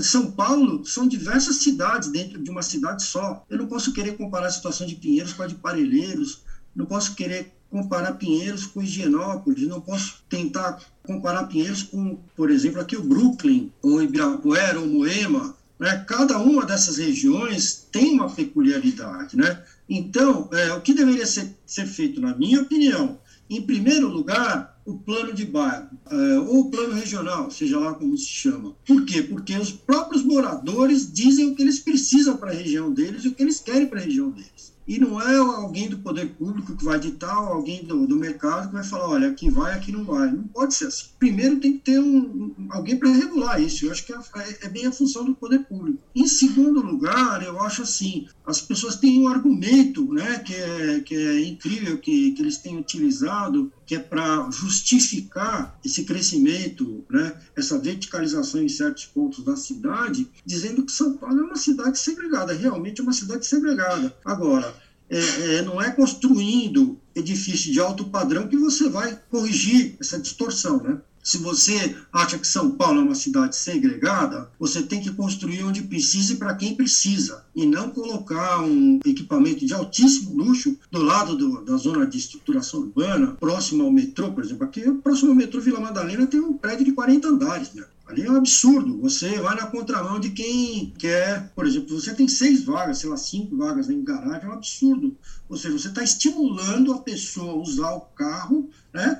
são 0.01 0.32
Paulo 0.32 0.84
são 0.84 1.08
diversas 1.08 1.58
cidades 1.58 2.10
dentro 2.10 2.41
de 2.41 2.50
uma 2.50 2.63
cidade 2.63 3.03
só. 3.03 3.46
Eu 3.50 3.60
não 3.60 3.68
posso 3.68 3.94
querer 3.94 4.18
comparar 4.18 4.48
a 4.48 4.51
situação 4.51 4.88
de 4.88 4.96
Pinheiros 4.96 5.34
com 5.34 5.44
a 5.44 5.48
de 5.48 5.56
Parelheiros, 5.56 6.41
não 6.75 6.86
posso 6.86 7.13
querer 7.13 7.53
comparar 7.69 8.13
Pinheiros 8.13 8.65
com 8.65 8.81
Higienópolis, 8.81 9.67
não 9.67 9.79
posso 9.79 10.23
tentar 10.29 10.81
comparar 11.03 11.45
Pinheiros 11.45 11.83
com, 11.83 12.17
por 12.35 12.49
exemplo, 12.49 12.81
aqui 12.81 12.97
o 12.97 13.03
Brooklyn, 13.03 13.71
ou 13.81 14.01
Ibirapuera, 14.01 14.79
ou 14.79 14.88
Moema. 14.88 15.55
Né? 15.79 16.03
Cada 16.07 16.38
uma 16.39 16.65
dessas 16.65 16.97
regiões 16.97 17.88
tem 17.91 18.13
uma 18.13 18.29
peculiaridade. 18.29 19.38
Né? 19.38 19.63
Então, 19.88 20.49
é, 20.51 20.73
o 20.73 20.81
que 20.81 20.93
deveria 20.93 21.25
ser, 21.25 21.55
ser 21.65 21.85
feito, 21.85 22.19
na 22.19 22.35
minha 22.35 22.61
opinião, 22.61 23.19
em 23.49 23.61
primeiro 23.61 24.07
lugar, 24.07 24.79
o 24.85 24.97
plano 24.97 25.33
de 25.33 25.45
bairro, 25.45 25.89
é, 26.09 26.39
ou 26.39 26.61
o 26.61 26.71
plano 26.71 26.93
regional, 26.93 27.49
seja 27.49 27.79
lá 27.79 27.93
como 27.93 28.15
se 28.17 28.27
chama. 28.27 28.75
Por 28.85 29.05
quê? 29.05 29.23
Porque 29.23 29.55
os 29.55 29.71
próprios 29.71 30.23
moradores 30.23 31.11
dizem 31.11 31.49
o 31.49 31.55
que 31.55 31.61
eles 31.61 31.79
precisam 31.79 32.38
para 32.38 32.51
a 32.51 32.53
região 32.53 32.91
deles 32.91 33.23
e 33.23 33.27
o 33.27 33.35
que 33.35 33.41
eles 33.41 33.59
querem 33.59 33.88
para 33.88 33.99
a 33.99 34.03
região 34.03 34.29
deles. 34.29 34.73
E 34.89 34.98
não 34.98 35.22
é 35.22 35.38
alguém 35.38 35.88
do 35.88 36.00
poder 36.00 36.29
público 36.29 36.75
que 36.75 36.84
vai 36.84 37.00
ditar, 37.00 37.39
ou 37.39 37.50
alguém 37.50 37.84
do, 37.84 38.08
do 38.08 38.15
mercado 38.15 38.69
que 38.69 38.74
vai 38.74 38.84
falar, 38.84 39.08
olha, 39.08 39.29
aqui 39.29 39.48
vai, 39.48 39.75
aqui 39.75 39.91
não 39.91 40.03
vai. 40.03 40.31
Não 40.31 40.48
pode 40.48 40.74
ser 40.74 40.88
assim. 40.88 41.10
Primeiro 41.19 41.60
tem 41.60 41.74
que 41.74 41.84
ter 41.84 42.00
um, 42.00 42.55
alguém 42.72 42.98
para 42.98 43.12
regular 43.12 43.62
isso. 43.62 43.86
Eu 43.86 43.91
acho 43.91 44.03
que 44.03 44.12
é, 44.12 44.17
é, 44.63 44.67
bem 44.67 44.88
a 44.88 44.91
função 44.91 45.24
do 45.24 45.36
poder 45.36 45.60
público. 45.60 46.00
Em 46.15 46.25
segundo 46.25 46.81
lugar, 46.81 47.43
eu 47.43 47.62
acho 47.62 47.84
assim, 47.84 48.27
as 48.43 48.62
pessoas 48.62 48.96
têm 48.96 49.22
um 49.22 49.27
argumento 49.27 50.12
né, 50.12 50.39
que, 50.39 50.55
é, 50.55 51.01
que 51.01 51.15
é 51.15 51.48
incrível, 51.48 52.00
que, 52.00 52.31
que 52.31 52.41
eles 52.41 52.58
têm 52.58 52.75
utilizado, 52.75 53.72
que 53.86 53.93
é 53.93 54.00
para 54.00 54.50
justificar 54.50 55.79
esse 55.86 56.03
crescimento, 56.03 57.03
né, 57.10 57.39
essa 57.55 57.77
verticalização 57.77 58.62
em 58.62 58.69
certos 58.69 59.05
pontos 59.05 59.43
da 59.43 59.55
cidade, 59.55 60.27
dizendo 60.43 60.84
que 60.84 60.91
São 60.91 61.15
Paulo 61.17 61.39
é 61.41 61.43
uma 61.43 61.55
cidade 61.55 62.00
segregada, 62.00 62.53
realmente 62.53 63.01
é 63.01 63.03
uma 63.03 63.13
cidade 63.13 63.46
segregada. 63.46 64.15
Agora, 64.25 64.78
é, 65.09 65.55
é, 65.55 65.61
não 65.61 65.81
é 65.81 65.91
construindo 65.91 66.97
edifício 67.15 67.71
de 67.71 67.79
alto 67.79 68.05
padrão 68.05 68.47
que 68.47 68.57
você 68.57 68.89
vai 68.89 69.19
corrigir 69.29 69.95
essa 69.99 70.19
distorção, 70.19 70.81
né? 70.81 70.99
Se 71.21 71.37
você 71.37 71.95
acha 72.13 72.39
que 72.39 72.47
São 72.47 72.71
Paulo 72.71 73.01
é 73.01 73.03
uma 73.03 73.13
cidade 73.13 73.55
segregada, 73.55 74.49
você 74.57 74.81
tem 74.81 75.01
que 75.01 75.11
construir 75.11 75.63
onde 75.63 75.83
precisa 75.83 76.33
e 76.33 76.37
para 76.37 76.55
quem 76.55 76.75
precisa, 76.75 77.45
e 77.53 77.65
não 77.65 77.89
colocar 77.89 78.61
um 78.61 78.99
equipamento 79.05 79.65
de 79.65 79.73
altíssimo 79.73 80.35
luxo 80.35 80.77
do 80.89 81.01
lado 81.01 81.35
do, 81.35 81.61
da 81.63 81.75
zona 81.75 82.07
de 82.07 82.17
estruturação 82.17 82.79
urbana, 82.79 83.35
próximo 83.39 83.83
ao 83.83 83.91
metrô, 83.91 84.31
por 84.31 84.43
exemplo. 84.43 84.65
Aqui, 84.65 84.81
próximo 85.03 85.31
ao 85.31 85.35
metrô 85.35 85.59
Vila 85.59 85.79
Madalena, 85.79 86.25
tem 86.25 86.39
um 86.39 86.53
prédio 86.53 86.85
de 86.85 86.93
40 86.93 87.27
andares, 87.27 87.73
né? 87.73 87.83
Ali 88.09 88.25
é 88.25 88.31
um 88.31 88.37
absurdo. 88.37 88.99
Você 89.01 89.37
vai 89.39 89.55
na 89.55 89.67
contramão 89.67 90.19
de 90.19 90.31
quem 90.31 90.91
quer, 90.97 91.51
por 91.53 91.67
exemplo, 91.67 91.99
você 91.99 92.11
tem 92.11 92.27
seis 92.27 92.63
vagas, 92.63 92.97
sei 92.97 93.09
lá, 93.09 93.15
cinco 93.15 93.55
vagas 93.55 93.87
em 93.87 94.03
garagem, 94.03 94.45
é 94.45 94.49
um 94.49 94.53
absurdo. 94.53 95.15
Ou 95.47 95.55
seja, 95.55 95.77
você 95.77 95.89
está 95.89 96.01
estimulando 96.01 96.91
a 96.91 96.99
pessoa 97.01 97.51
a 97.51 97.57
usar 97.57 97.91
o 97.91 98.01
carro, 98.01 98.67
né? 98.91 99.19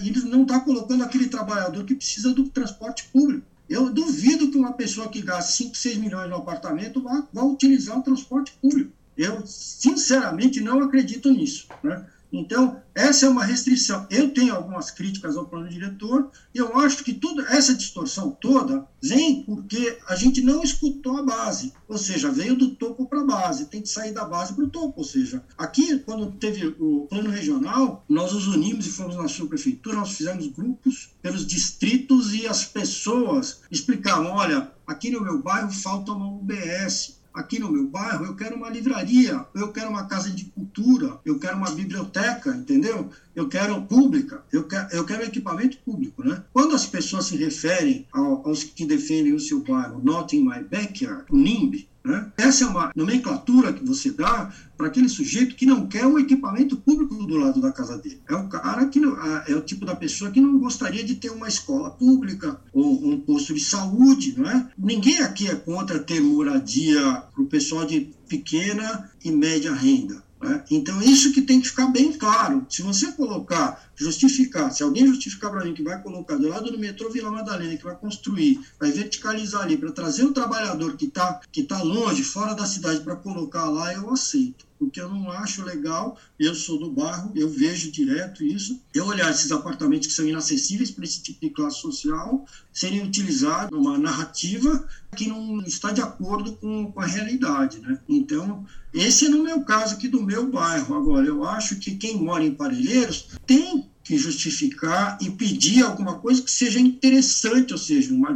E, 0.00 0.08
e 0.08 0.24
não 0.24 0.42
está 0.42 0.60
colocando 0.60 1.02
aquele 1.02 1.26
trabalhador 1.26 1.84
que 1.84 1.96
precisa 1.96 2.32
do 2.32 2.48
transporte 2.48 3.04
público. 3.12 3.44
Eu 3.68 3.92
duvido 3.92 4.50
que 4.50 4.56
uma 4.56 4.74
pessoa 4.74 5.08
que 5.08 5.20
gasta 5.20 5.50
5, 5.50 5.76
6 5.76 5.96
milhões 5.96 6.30
no 6.30 6.36
apartamento 6.36 7.02
vá, 7.02 7.26
vá 7.32 7.42
utilizar 7.42 7.98
o 7.98 8.02
transporte 8.02 8.52
público. 8.62 8.92
Eu, 9.16 9.44
sinceramente, 9.44 10.60
não 10.60 10.80
acredito 10.82 11.32
nisso. 11.32 11.66
Né? 11.82 12.04
Então, 12.32 12.80
essa 12.94 13.26
é 13.26 13.28
uma 13.28 13.44
restrição. 13.44 14.06
Eu 14.10 14.32
tenho 14.32 14.54
algumas 14.54 14.90
críticas 14.90 15.36
ao 15.36 15.44
plano 15.44 15.68
diretor, 15.68 16.30
e 16.54 16.58
eu 16.58 16.78
acho 16.78 17.04
que 17.04 17.12
toda 17.12 17.42
essa 17.42 17.74
distorção 17.74 18.30
toda 18.30 18.88
vem 19.02 19.42
porque 19.42 19.98
a 20.08 20.16
gente 20.16 20.40
não 20.40 20.62
escutou 20.62 21.18
a 21.18 21.22
base, 21.22 21.74
ou 21.86 21.98
seja, 21.98 22.30
veio 22.30 22.56
do 22.56 22.74
topo 22.74 23.06
para 23.06 23.20
a 23.20 23.26
base, 23.26 23.66
tem 23.66 23.82
que 23.82 23.88
sair 23.88 24.12
da 24.12 24.24
base 24.24 24.54
para 24.54 24.64
o 24.64 24.70
topo. 24.70 25.00
Ou 25.00 25.04
seja, 25.04 25.44
aqui, 25.58 25.98
quando 25.98 26.32
teve 26.32 26.74
o 26.78 27.06
plano 27.08 27.28
regional, 27.28 28.02
nós 28.08 28.32
nos 28.32 28.46
unimos 28.46 28.86
e 28.86 28.90
fomos 28.90 29.16
na 29.16 29.28
sua 29.28 29.46
prefeitura, 29.46 29.96
nós 29.96 30.12
fizemos 30.12 30.46
grupos 30.46 31.10
pelos 31.20 31.46
distritos 31.46 32.32
e 32.32 32.46
as 32.46 32.64
pessoas 32.64 33.60
explicavam: 33.70 34.32
olha, 34.32 34.70
aqui 34.86 35.10
no 35.10 35.20
meu 35.20 35.42
bairro 35.42 35.70
falta 35.70 36.12
uma 36.12 36.28
UBS 36.28 37.21
aqui 37.32 37.58
no 37.58 37.70
meu 37.70 37.86
bairro, 37.86 38.24
eu 38.24 38.36
quero 38.36 38.56
uma 38.56 38.68
livraria, 38.68 39.46
eu 39.54 39.72
quero 39.72 39.90
uma 39.90 40.06
casa 40.06 40.30
de 40.30 40.44
cultura, 40.46 41.18
eu 41.24 41.38
quero 41.38 41.56
uma 41.56 41.70
biblioteca, 41.70 42.54
entendeu? 42.54 43.10
Eu 43.34 43.48
quero 43.48 43.82
pública, 43.82 44.44
eu 44.52 44.64
quero, 44.64 44.88
eu 44.92 45.04
quero 45.04 45.24
equipamento 45.24 45.78
público, 45.78 46.22
né? 46.22 46.42
Quando 46.52 46.74
as 46.74 46.86
pessoas 46.86 47.26
se 47.26 47.36
referem 47.36 48.06
ao, 48.12 48.46
aos 48.46 48.62
que 48.64 48.84
defendem 48.84 49.32
o 49.32 49.40
seu 49.40 49.60
bairro, 49.60 50.02
Not 50.02 50.36
in 50.36 50.44
My 50.44 50.62
Backyard, 50.62 51.24
o 51.30 51.36
NIMB, 51.36 51.88
né? 52.04 52.32
Essa 52.36 52.64
é 52.64 52.66
uma 52.66 52.92
nomenclatura 52.96 53.72
que 53.72 53.84
você 53.84 54.10
dá 54.10 54.52
para 54.76 54.88
aquele 54.88 55.08
sujeito 55.08 55.54
que 55.54 55.64
não 55.64 55.86
quer 55.86 56.04
um 56.04 56.18
equipamento 56.18 56.76
público 56.76 57.14
do 57.14 57.36
lado 57.36 57.60
da 57.60 57.70
casa 57.70 57.96
dele. 57.96 58.20
É 58.28 58.34
o 58.34 58.48
cara 58.48 58.86
que 58.86 58.98
não, 58.98 59.16
é 59.46 59.54
o 59.54 59.62
tipo 59.62 59.86
da 59.86 59.94
pessoa 59.94 60.30
que 60.30 60.40
não 60.40 60.58
gostaria 60.58 61.04
de 61.04 61.14
ter 61.14 61.30
uma 61.30 61.46
escola 61.46 61.90
pública 61.90 62.60
ou 62.72 63.06
um 63.06 63.20
posto 63.20 63.54
de 63.54 63.60
saúde, 63.60 64.34
não 64.36 64.50
é? 64.50 64.68
Ninguém 64.76 65.18
aqui 65.22 65.48
é 65.48 65.54
contra 65.54 66.00
ter 66.00 66.20
moradia 66.20 67.22
para 67.32 67.42
o 67.42 67.46
pessoal 67.46 67.86
de 67.86 68.12
pequena 68.28 69.10
e 69.24 69.30
média 69.30 69.72
renda. 69.72 70.22
Né? 70.42 70.64
Então, 70.70 71.00
isso 71.00 71.32
que 71.32 71.40
tem 71.40 71.60
que 71.60 71.68
ficar 71.68 71.86
bem 71.86 72.12
claro. 72.12 72.66
Se 72.68 72.82
você 72.82 73.12
colocar, 73.12 73.90
justificar, 73.94 74.72
se 74.72 74.82
alguém 74.82 75.06
justificar 75.06 75.50
para 75.50 75.64
mim 75.64 75.72
que 75.72 75.82
vai 75.82 76.02
colocar 76.02 76.36
do 76.36 76.48
lado 76.48 76.72
do 76.72 76.78
metrô 76.78 77.08
Vila 77.10 77.30
Madalena, 77.30 77.76
que 77.76 77.84
vai 77.84 77.94
construir, 77.94 78.60
vai 78.78 78.90
verticalizar 78.90 79.62
ali, 79.62 79.76
para 79.76 79.92
trazer 79.92 80.24
o 80.24 80.32
trabalhador 80.32 80.96
que 80.96 81.04
está 81.04 81.40
que 81.52 81.62
tá 81.62 81.80
longe, 81.82 82.24
fora 82.24 82.54
da 82.54 82.66
cidade, 82.66 83.00
para 83.00 83.14
colocar 83.14 83.70
lá, 83.70 83.94
eu 83.94 84.10
aceito 84.10 84.71
porque 84.82 85.00
eu 85.00 85.08
não 85.08 85.30
acho 85.30 85.62
legal. 85.62 86.18
Eu 86.36 86.56
sou 86.56 86.76
do 86.76 86.90
bairro, 86.90 87.30
eu 87.36 87.48
vejo 87.48 87.92
direto 87.92 88.42
isso. 88.42 88.82
Eu 88.92 89.06
olhar 89.06 89.30
esses 89.30 89.52
apartamentos 89.52 90.08
que 90.08 90.12
são 90.12 90.26
inacessíveis 90.26 90.90
para 90.90 91.04
esse 91.04 91.22
tipo 91.22 91.40
de 91.40 91.50
classe 91.50 91.80
social 91.80 92.44
serem 92.72 93.00
utilizados 93.00 93.70
numa 93.70 93.96
narrativa 93.96 94.84
que 95.14 95.28
não 95.28 95.60
está 95.60 95.92
de 95.92 96.00
acordo 96.00 96.56
com, 96.56 96.90
com 96.90 97.00
a 97.00 97.06
realidade, 97.06 97.78
né? 97.78 97.96
Então, 98.08 98.66
esse 98.92 99.26
é 99.26 99.28
no 99.28 99.44
meu 99.44 99.62
caso 99.62 99.94
aqui 99.94 100.08
do 100.08 100.20
meu 100.20 100.50
bairro. 100.50 100.96
Agora, 100.96 101.24
eu 101.24 101.44
acho 101.44 101.76
que 101.76 101.94
quem 101.94 102.16
mora 102.16 102.42
em 102.42 102.54
Parelheiros 102.54 103.28
tem 103.46 103.88
que 104.04 104.18
justificar 104.18 105.16
e 105.20 105.30
pedir 105.30 105.82
alguma 105.82 106.18
coisa 106.18 106.42
que 106.42 106.50
seja 106.50 106.80
interessante, 106.80 107.72
ou 107.72 107.78
seja, 107.78 108.12
uma, 108.12 108.34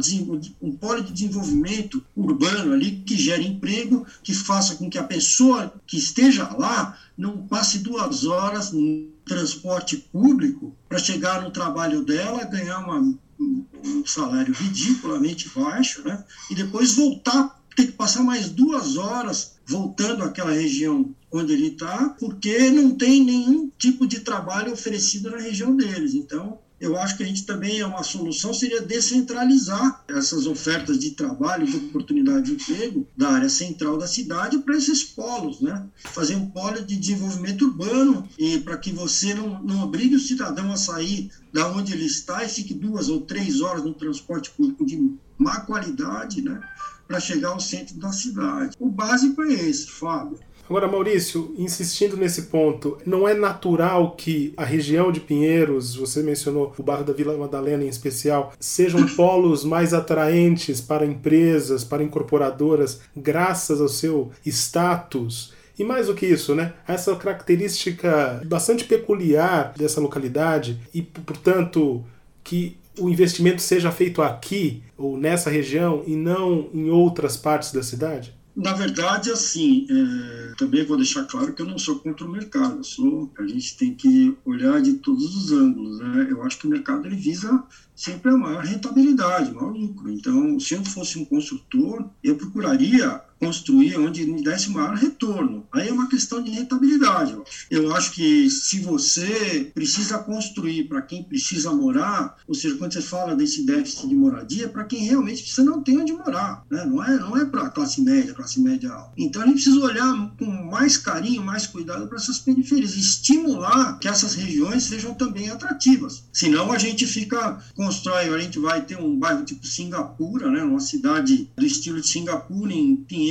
um 0.61 0.71
polo 0.71 1.03
de 1.03 1.11
desenvolvimento 1.11 2.03
urbano 2.15 2.73
ali 2.73 3.03
que 3.05 3.17
gere 3.17 3.45
emprego, 3.45 4.05
que 4.23 4.33
faça 4.33 4.75
com 4.75 4.89
que 4.89 4.97
a 4.97 5.03
pessoa 5.03 5.73
que 5.85 5.97
esteja 5.97 6.49
lá 6.57 6.97
não 7.17 7.45
passe 7.47 7.79
duas 7.79 8.25
horas 8.25 8.71
no 8.71 9.07
transporte 9.25 9.97
público 9.97 10.75
para 10.87 10.99
chegar 10.99 11.41
no 11.41 11.51
trabalho 11.51 12.03
dela, 12.03 12.45
ganhar 12.45 12.79
uma, 12.79 12.99
um 13.39 14.05
salário 14.05 14.53
ridiculamente 14.53 15.49
baixo, 15.53 16.01
né? 16.03 16.23
e 16.49 16.55
depois 16.55 16.93
voltar, 16.93 17.61
ter 17.75 17.87
que 17.87 17.91
passar 17.91 18.23
mais 18.23 18.49
duas 18.49 18.95
horas 18.95 19.56
voltando 19.67 20.23
àquela 20.23 20.51
região 20.51 21.13
onde 21.31 21.53
ele 21.53 21.67
está, 21.67 22.09
porque 22.19 22.69
não 22.71 22.91
tem 22.91 23.23
nenhum 23.23 23.69
tipo 23.77 24.07
de 24.07 24.21
trabalho 24.21 24.71
oferecido 24.71 25.29
na 25.29 25.37
região 25.37 25.75
deles. 25.75 26.13
Então, 26.13 26.59
eu 26.79 26.95
acho 26.95 27.17
que 27.17 27.23
a 27.23 27.25
gente 27.25 27.45
também 27.45 27.79
é 27.79 27.85
uma 27.85 28.03
solução 28.03 28.53
seria 28.53 28.81
descentralizar 28.81 30.03
essas 30.07 30.45
ofertas 30.45 30.99
de 30.99 31.11
trabalho, 31.11 31.65
de 31.65 31.75
oportunidade 31.75 32.45
de 32.45 32.51
emprego 32.53 33.07
da 33.17 33.29
área 33.29 33.49
central 33.49 33.97
da 33.97 34.07
cidade 34.07 34.59
para 34.59 34.77
esses 34.77 35.03
polos, 35.03 35.59
né? 35.59 35.87
Fazer 36.03 36.35
um 36.35 36.49
polo 36.49 36.81
de 36.83 36.95
desenvolvimento 36.95 37.65
urbano 37.65 38.29
e 38.37 38.59
para 38.59 38.77
que 38.77 38.91
você 38.91 39.33
não, 39.33 39.61
não 39.63 39.83
obrigue 39.83 40.15
o 40.15 40.19
cidadão 40.19 40.71
a 40.71 40.77
sair 40.77 41.31
da 41.51 41.67
onde 41.67 41.93
ele 41.93 42.05
está 42.05 42.43
e 42.43 42.49
fique 42.49 42.75
duas 42.75 43.09
ou 43.09 43.21
três 43.21 43.61
horas 43.61 43.83
no 43.83 43.95
transporte 43.95 44.51
público 44.51 44.85
de 44.85 45.17
má 45.37 45.61
qualidade, 45.61 46.43
né? 46.43 46.61
Para 47.07 47.19
chegar 47.19 47.49
ao 47.49 47.59
centro 47.59 47.95
da 47.95 48.11
cidade. 48.11 48.75
O 48.79 48.89
básico 48.89 49.41
é 49.43 49.53
esse, 49.53 49.87
Fábio. 49.87 50.37
Agora, 50.69 50.87
Maurício, 50.87 51.55
insistindo 51.57 52.17
nesse 52.17 52.43
ponto, 52.43 52.97
não 53.05 53.25
é 53.25 53.33
natural 53.33 54.11
que 54.17 54.53
a 54.57 54.65
região 54.65 55.13
de 55.13 55.21
Pinheiros, 55.21 55.95
você 55.95 56.21
mencionou 56.21 56.73
o 56.77 56.83
bairro 56.83 57.05
da 57.05 57.13
Vila 57.13 57.37
Madalena 57.37 57.85
em 57.85 57.87
especial, 57.87 58.51
sejam 58.59 59.07
polos 59.15 59.63
mais 59.63 59.93
atraentes 59.93 60.81
para 60.81 61.05
empresas, 61.05 61.85
para 61.85 62.03
incorporadoras, 62.03 62.99
graças 63.15 63.79
ao 63.79 63.87
seu 63.87 64.29
status 64.45 65.53
e 65.79 65.85
mais 65.85 66.07
do 66.07 66.15
que 66.15 66.25
isso, 66.25 66.53
né? 66.53 66.73
Essa 66.85 67.15
característica 67.15 68.41
bastante 68.45 68.83
peculiar 68.83 69.73
dessa 69.77 70.01
localidade 70.01 70.81
e, 70.93 71.01
portanto, 71.01 72.03
que 72.43 72.77
o 72.97 73.09
investimento 73.09 73.61
seja 73.61 73.91
feito 73.91 74.21
aqui 74.21 74.83
ou 74.97 75.17
nessa 75.17 75.49
região 75.49 76.03
e 76.05 76.15
não 76.15 76.69
em 76.73 76.89
outras 76.89 77.37
partes 77.37 77.71
da 77.71 77.83
cidade? 77.83 78.37
Na 78.57 78.73
verdade, 78.73 79.29
assim, 79.29 79.85
é, 79.87 80.55
também 80.57 80.83
vou 80.83 80.97
deixar 80.97 81.25
claro 81.25 81.53
que 81.53 81.61
eu 81.61 81.65
não 81.67 81.77
sou 81.77 81.99
contra 81.99 82.25
o 82.25 82.29
mercado. 82.29 82.83
Sou, 82.83 83.31
a 83.37 83.45
gente 83.45 83.77
tem 83.77 83.93
que 83.93 84.35
olhar 84.43 84.81
de 84.81 84.93
todos 84.93 85.35
os 85.35 85.51
ângulos. 85.51 85.99
Né? 85.99 86.27
Eu 86.31 86.41
acho 86.41 86.57
que 86.57 86.65
o 86.65 86.69
mercado 86.71 87.05
ele 87.05 87.15
visa 87.15 87.63
sempre 87.95 88.31
a 88.31 88.35
maior 88.35 88.63
rentabilidade, 88.63 89.53
maior 89.53 89.71
lucro. 89.71 90.09
Então, 90.09 90.59
se 90.59 90.73
eu 90.73 90.83
fosse 90.83 91.19
um 91.19 91.25
construtor, 91.25 92.09
eu 92.23 92.35
procuraria 92.35 93.21
construir 93.39 93.97
onde 93.97 94.25
me 94.25 94.43
desse 94.43 94.69
maior 94.69 94.95
retorno. 94.95 95.67
Aí 95.71 95.89
é 95.89 95.93
uma 95.93 96.09
questão 96.09 96.41
de 96.41 96.51
rentabilidade, 96.51 97.33
eu 97.33 97.41
acho. 97.41 97.67
Eu 97.69 97.95
acho 97.95 98.11
que 98.11 98.49
se 98.49 98.79
você 98.79 99.71
precisa 99.73 100.17
construir 100.19 100.85
para 100.85 101.01
quem 101.01 101.23
precisa 101.23 101.71
morar, 101.71 102.37
ou 102.47 102.53
seja, 102.53 102.75
quando 102.75 102.93
você 102.93 103.01
fala 103.01 103.35
desse 103.35 103.65
déficit 103.65 104.07
de 104.07 104.15
moradia, 104.15 104.67
para 104.67 104.83
quem 104.83 105.03
realmente 105.03 105.41
precisa 105.41 105.63
não 105.63 105.81
tem 105.81 105.97
onde 105.99 106.13
morar, 106.13 106.65
né? 106.69 106.85
não 106.85 107.03
é, 107.03 107.17
não 107.17 107.37
é 107.37 107.45
para 107.45 107.69
classe 107.69 108.01
média, 108.01 108.33
classe 108.33 108.59
média 108.59 108.91
alta. 108.91 109.13
Então 109.17 109.41
a 109.41 109.45
gente 109.45 109.55
precisa 109.55 109.79
olhar 109.79 110.35
com 110.37 110.45
mais 110.45 110.97
carinho, 110.97 111.43
mais 111.43 111.67
cuidado 111.67 112.07
para 112.07 112.17
essas 112.17 112.39
periferias, 112.39 112.95
estimular 112.95 113.99
que 113.99 114.07
essas 114.07 114.33
regiões 114.33 114.83
sejam 114.83 115.13
também 115.13 115.49
atrativas. 115.49 116.23
Senão 116.31 116.71
a 116.71 116.77
gente 116.77 117.05
fica, 117.05 117.59
constrói, 117.75 118.33
a 118.33 118.39
gente 118.39 118.59
vai 118.59 118.83
ter 118.83 118.97
um 118.97 119.17
bairro 119.17 119.45
tipo 119.45 119.65
Singapura, 119.65 120.49
né? 120.49 120.63
uma 120.63 120.79
cidade 120.79 121.49
do 121.55 121.65
estilo 121.65 122.01
de 122.01 122.07
Singapura, 122.07 122.73
em 122.73 122.95
Pinheiros, 122.95 123.26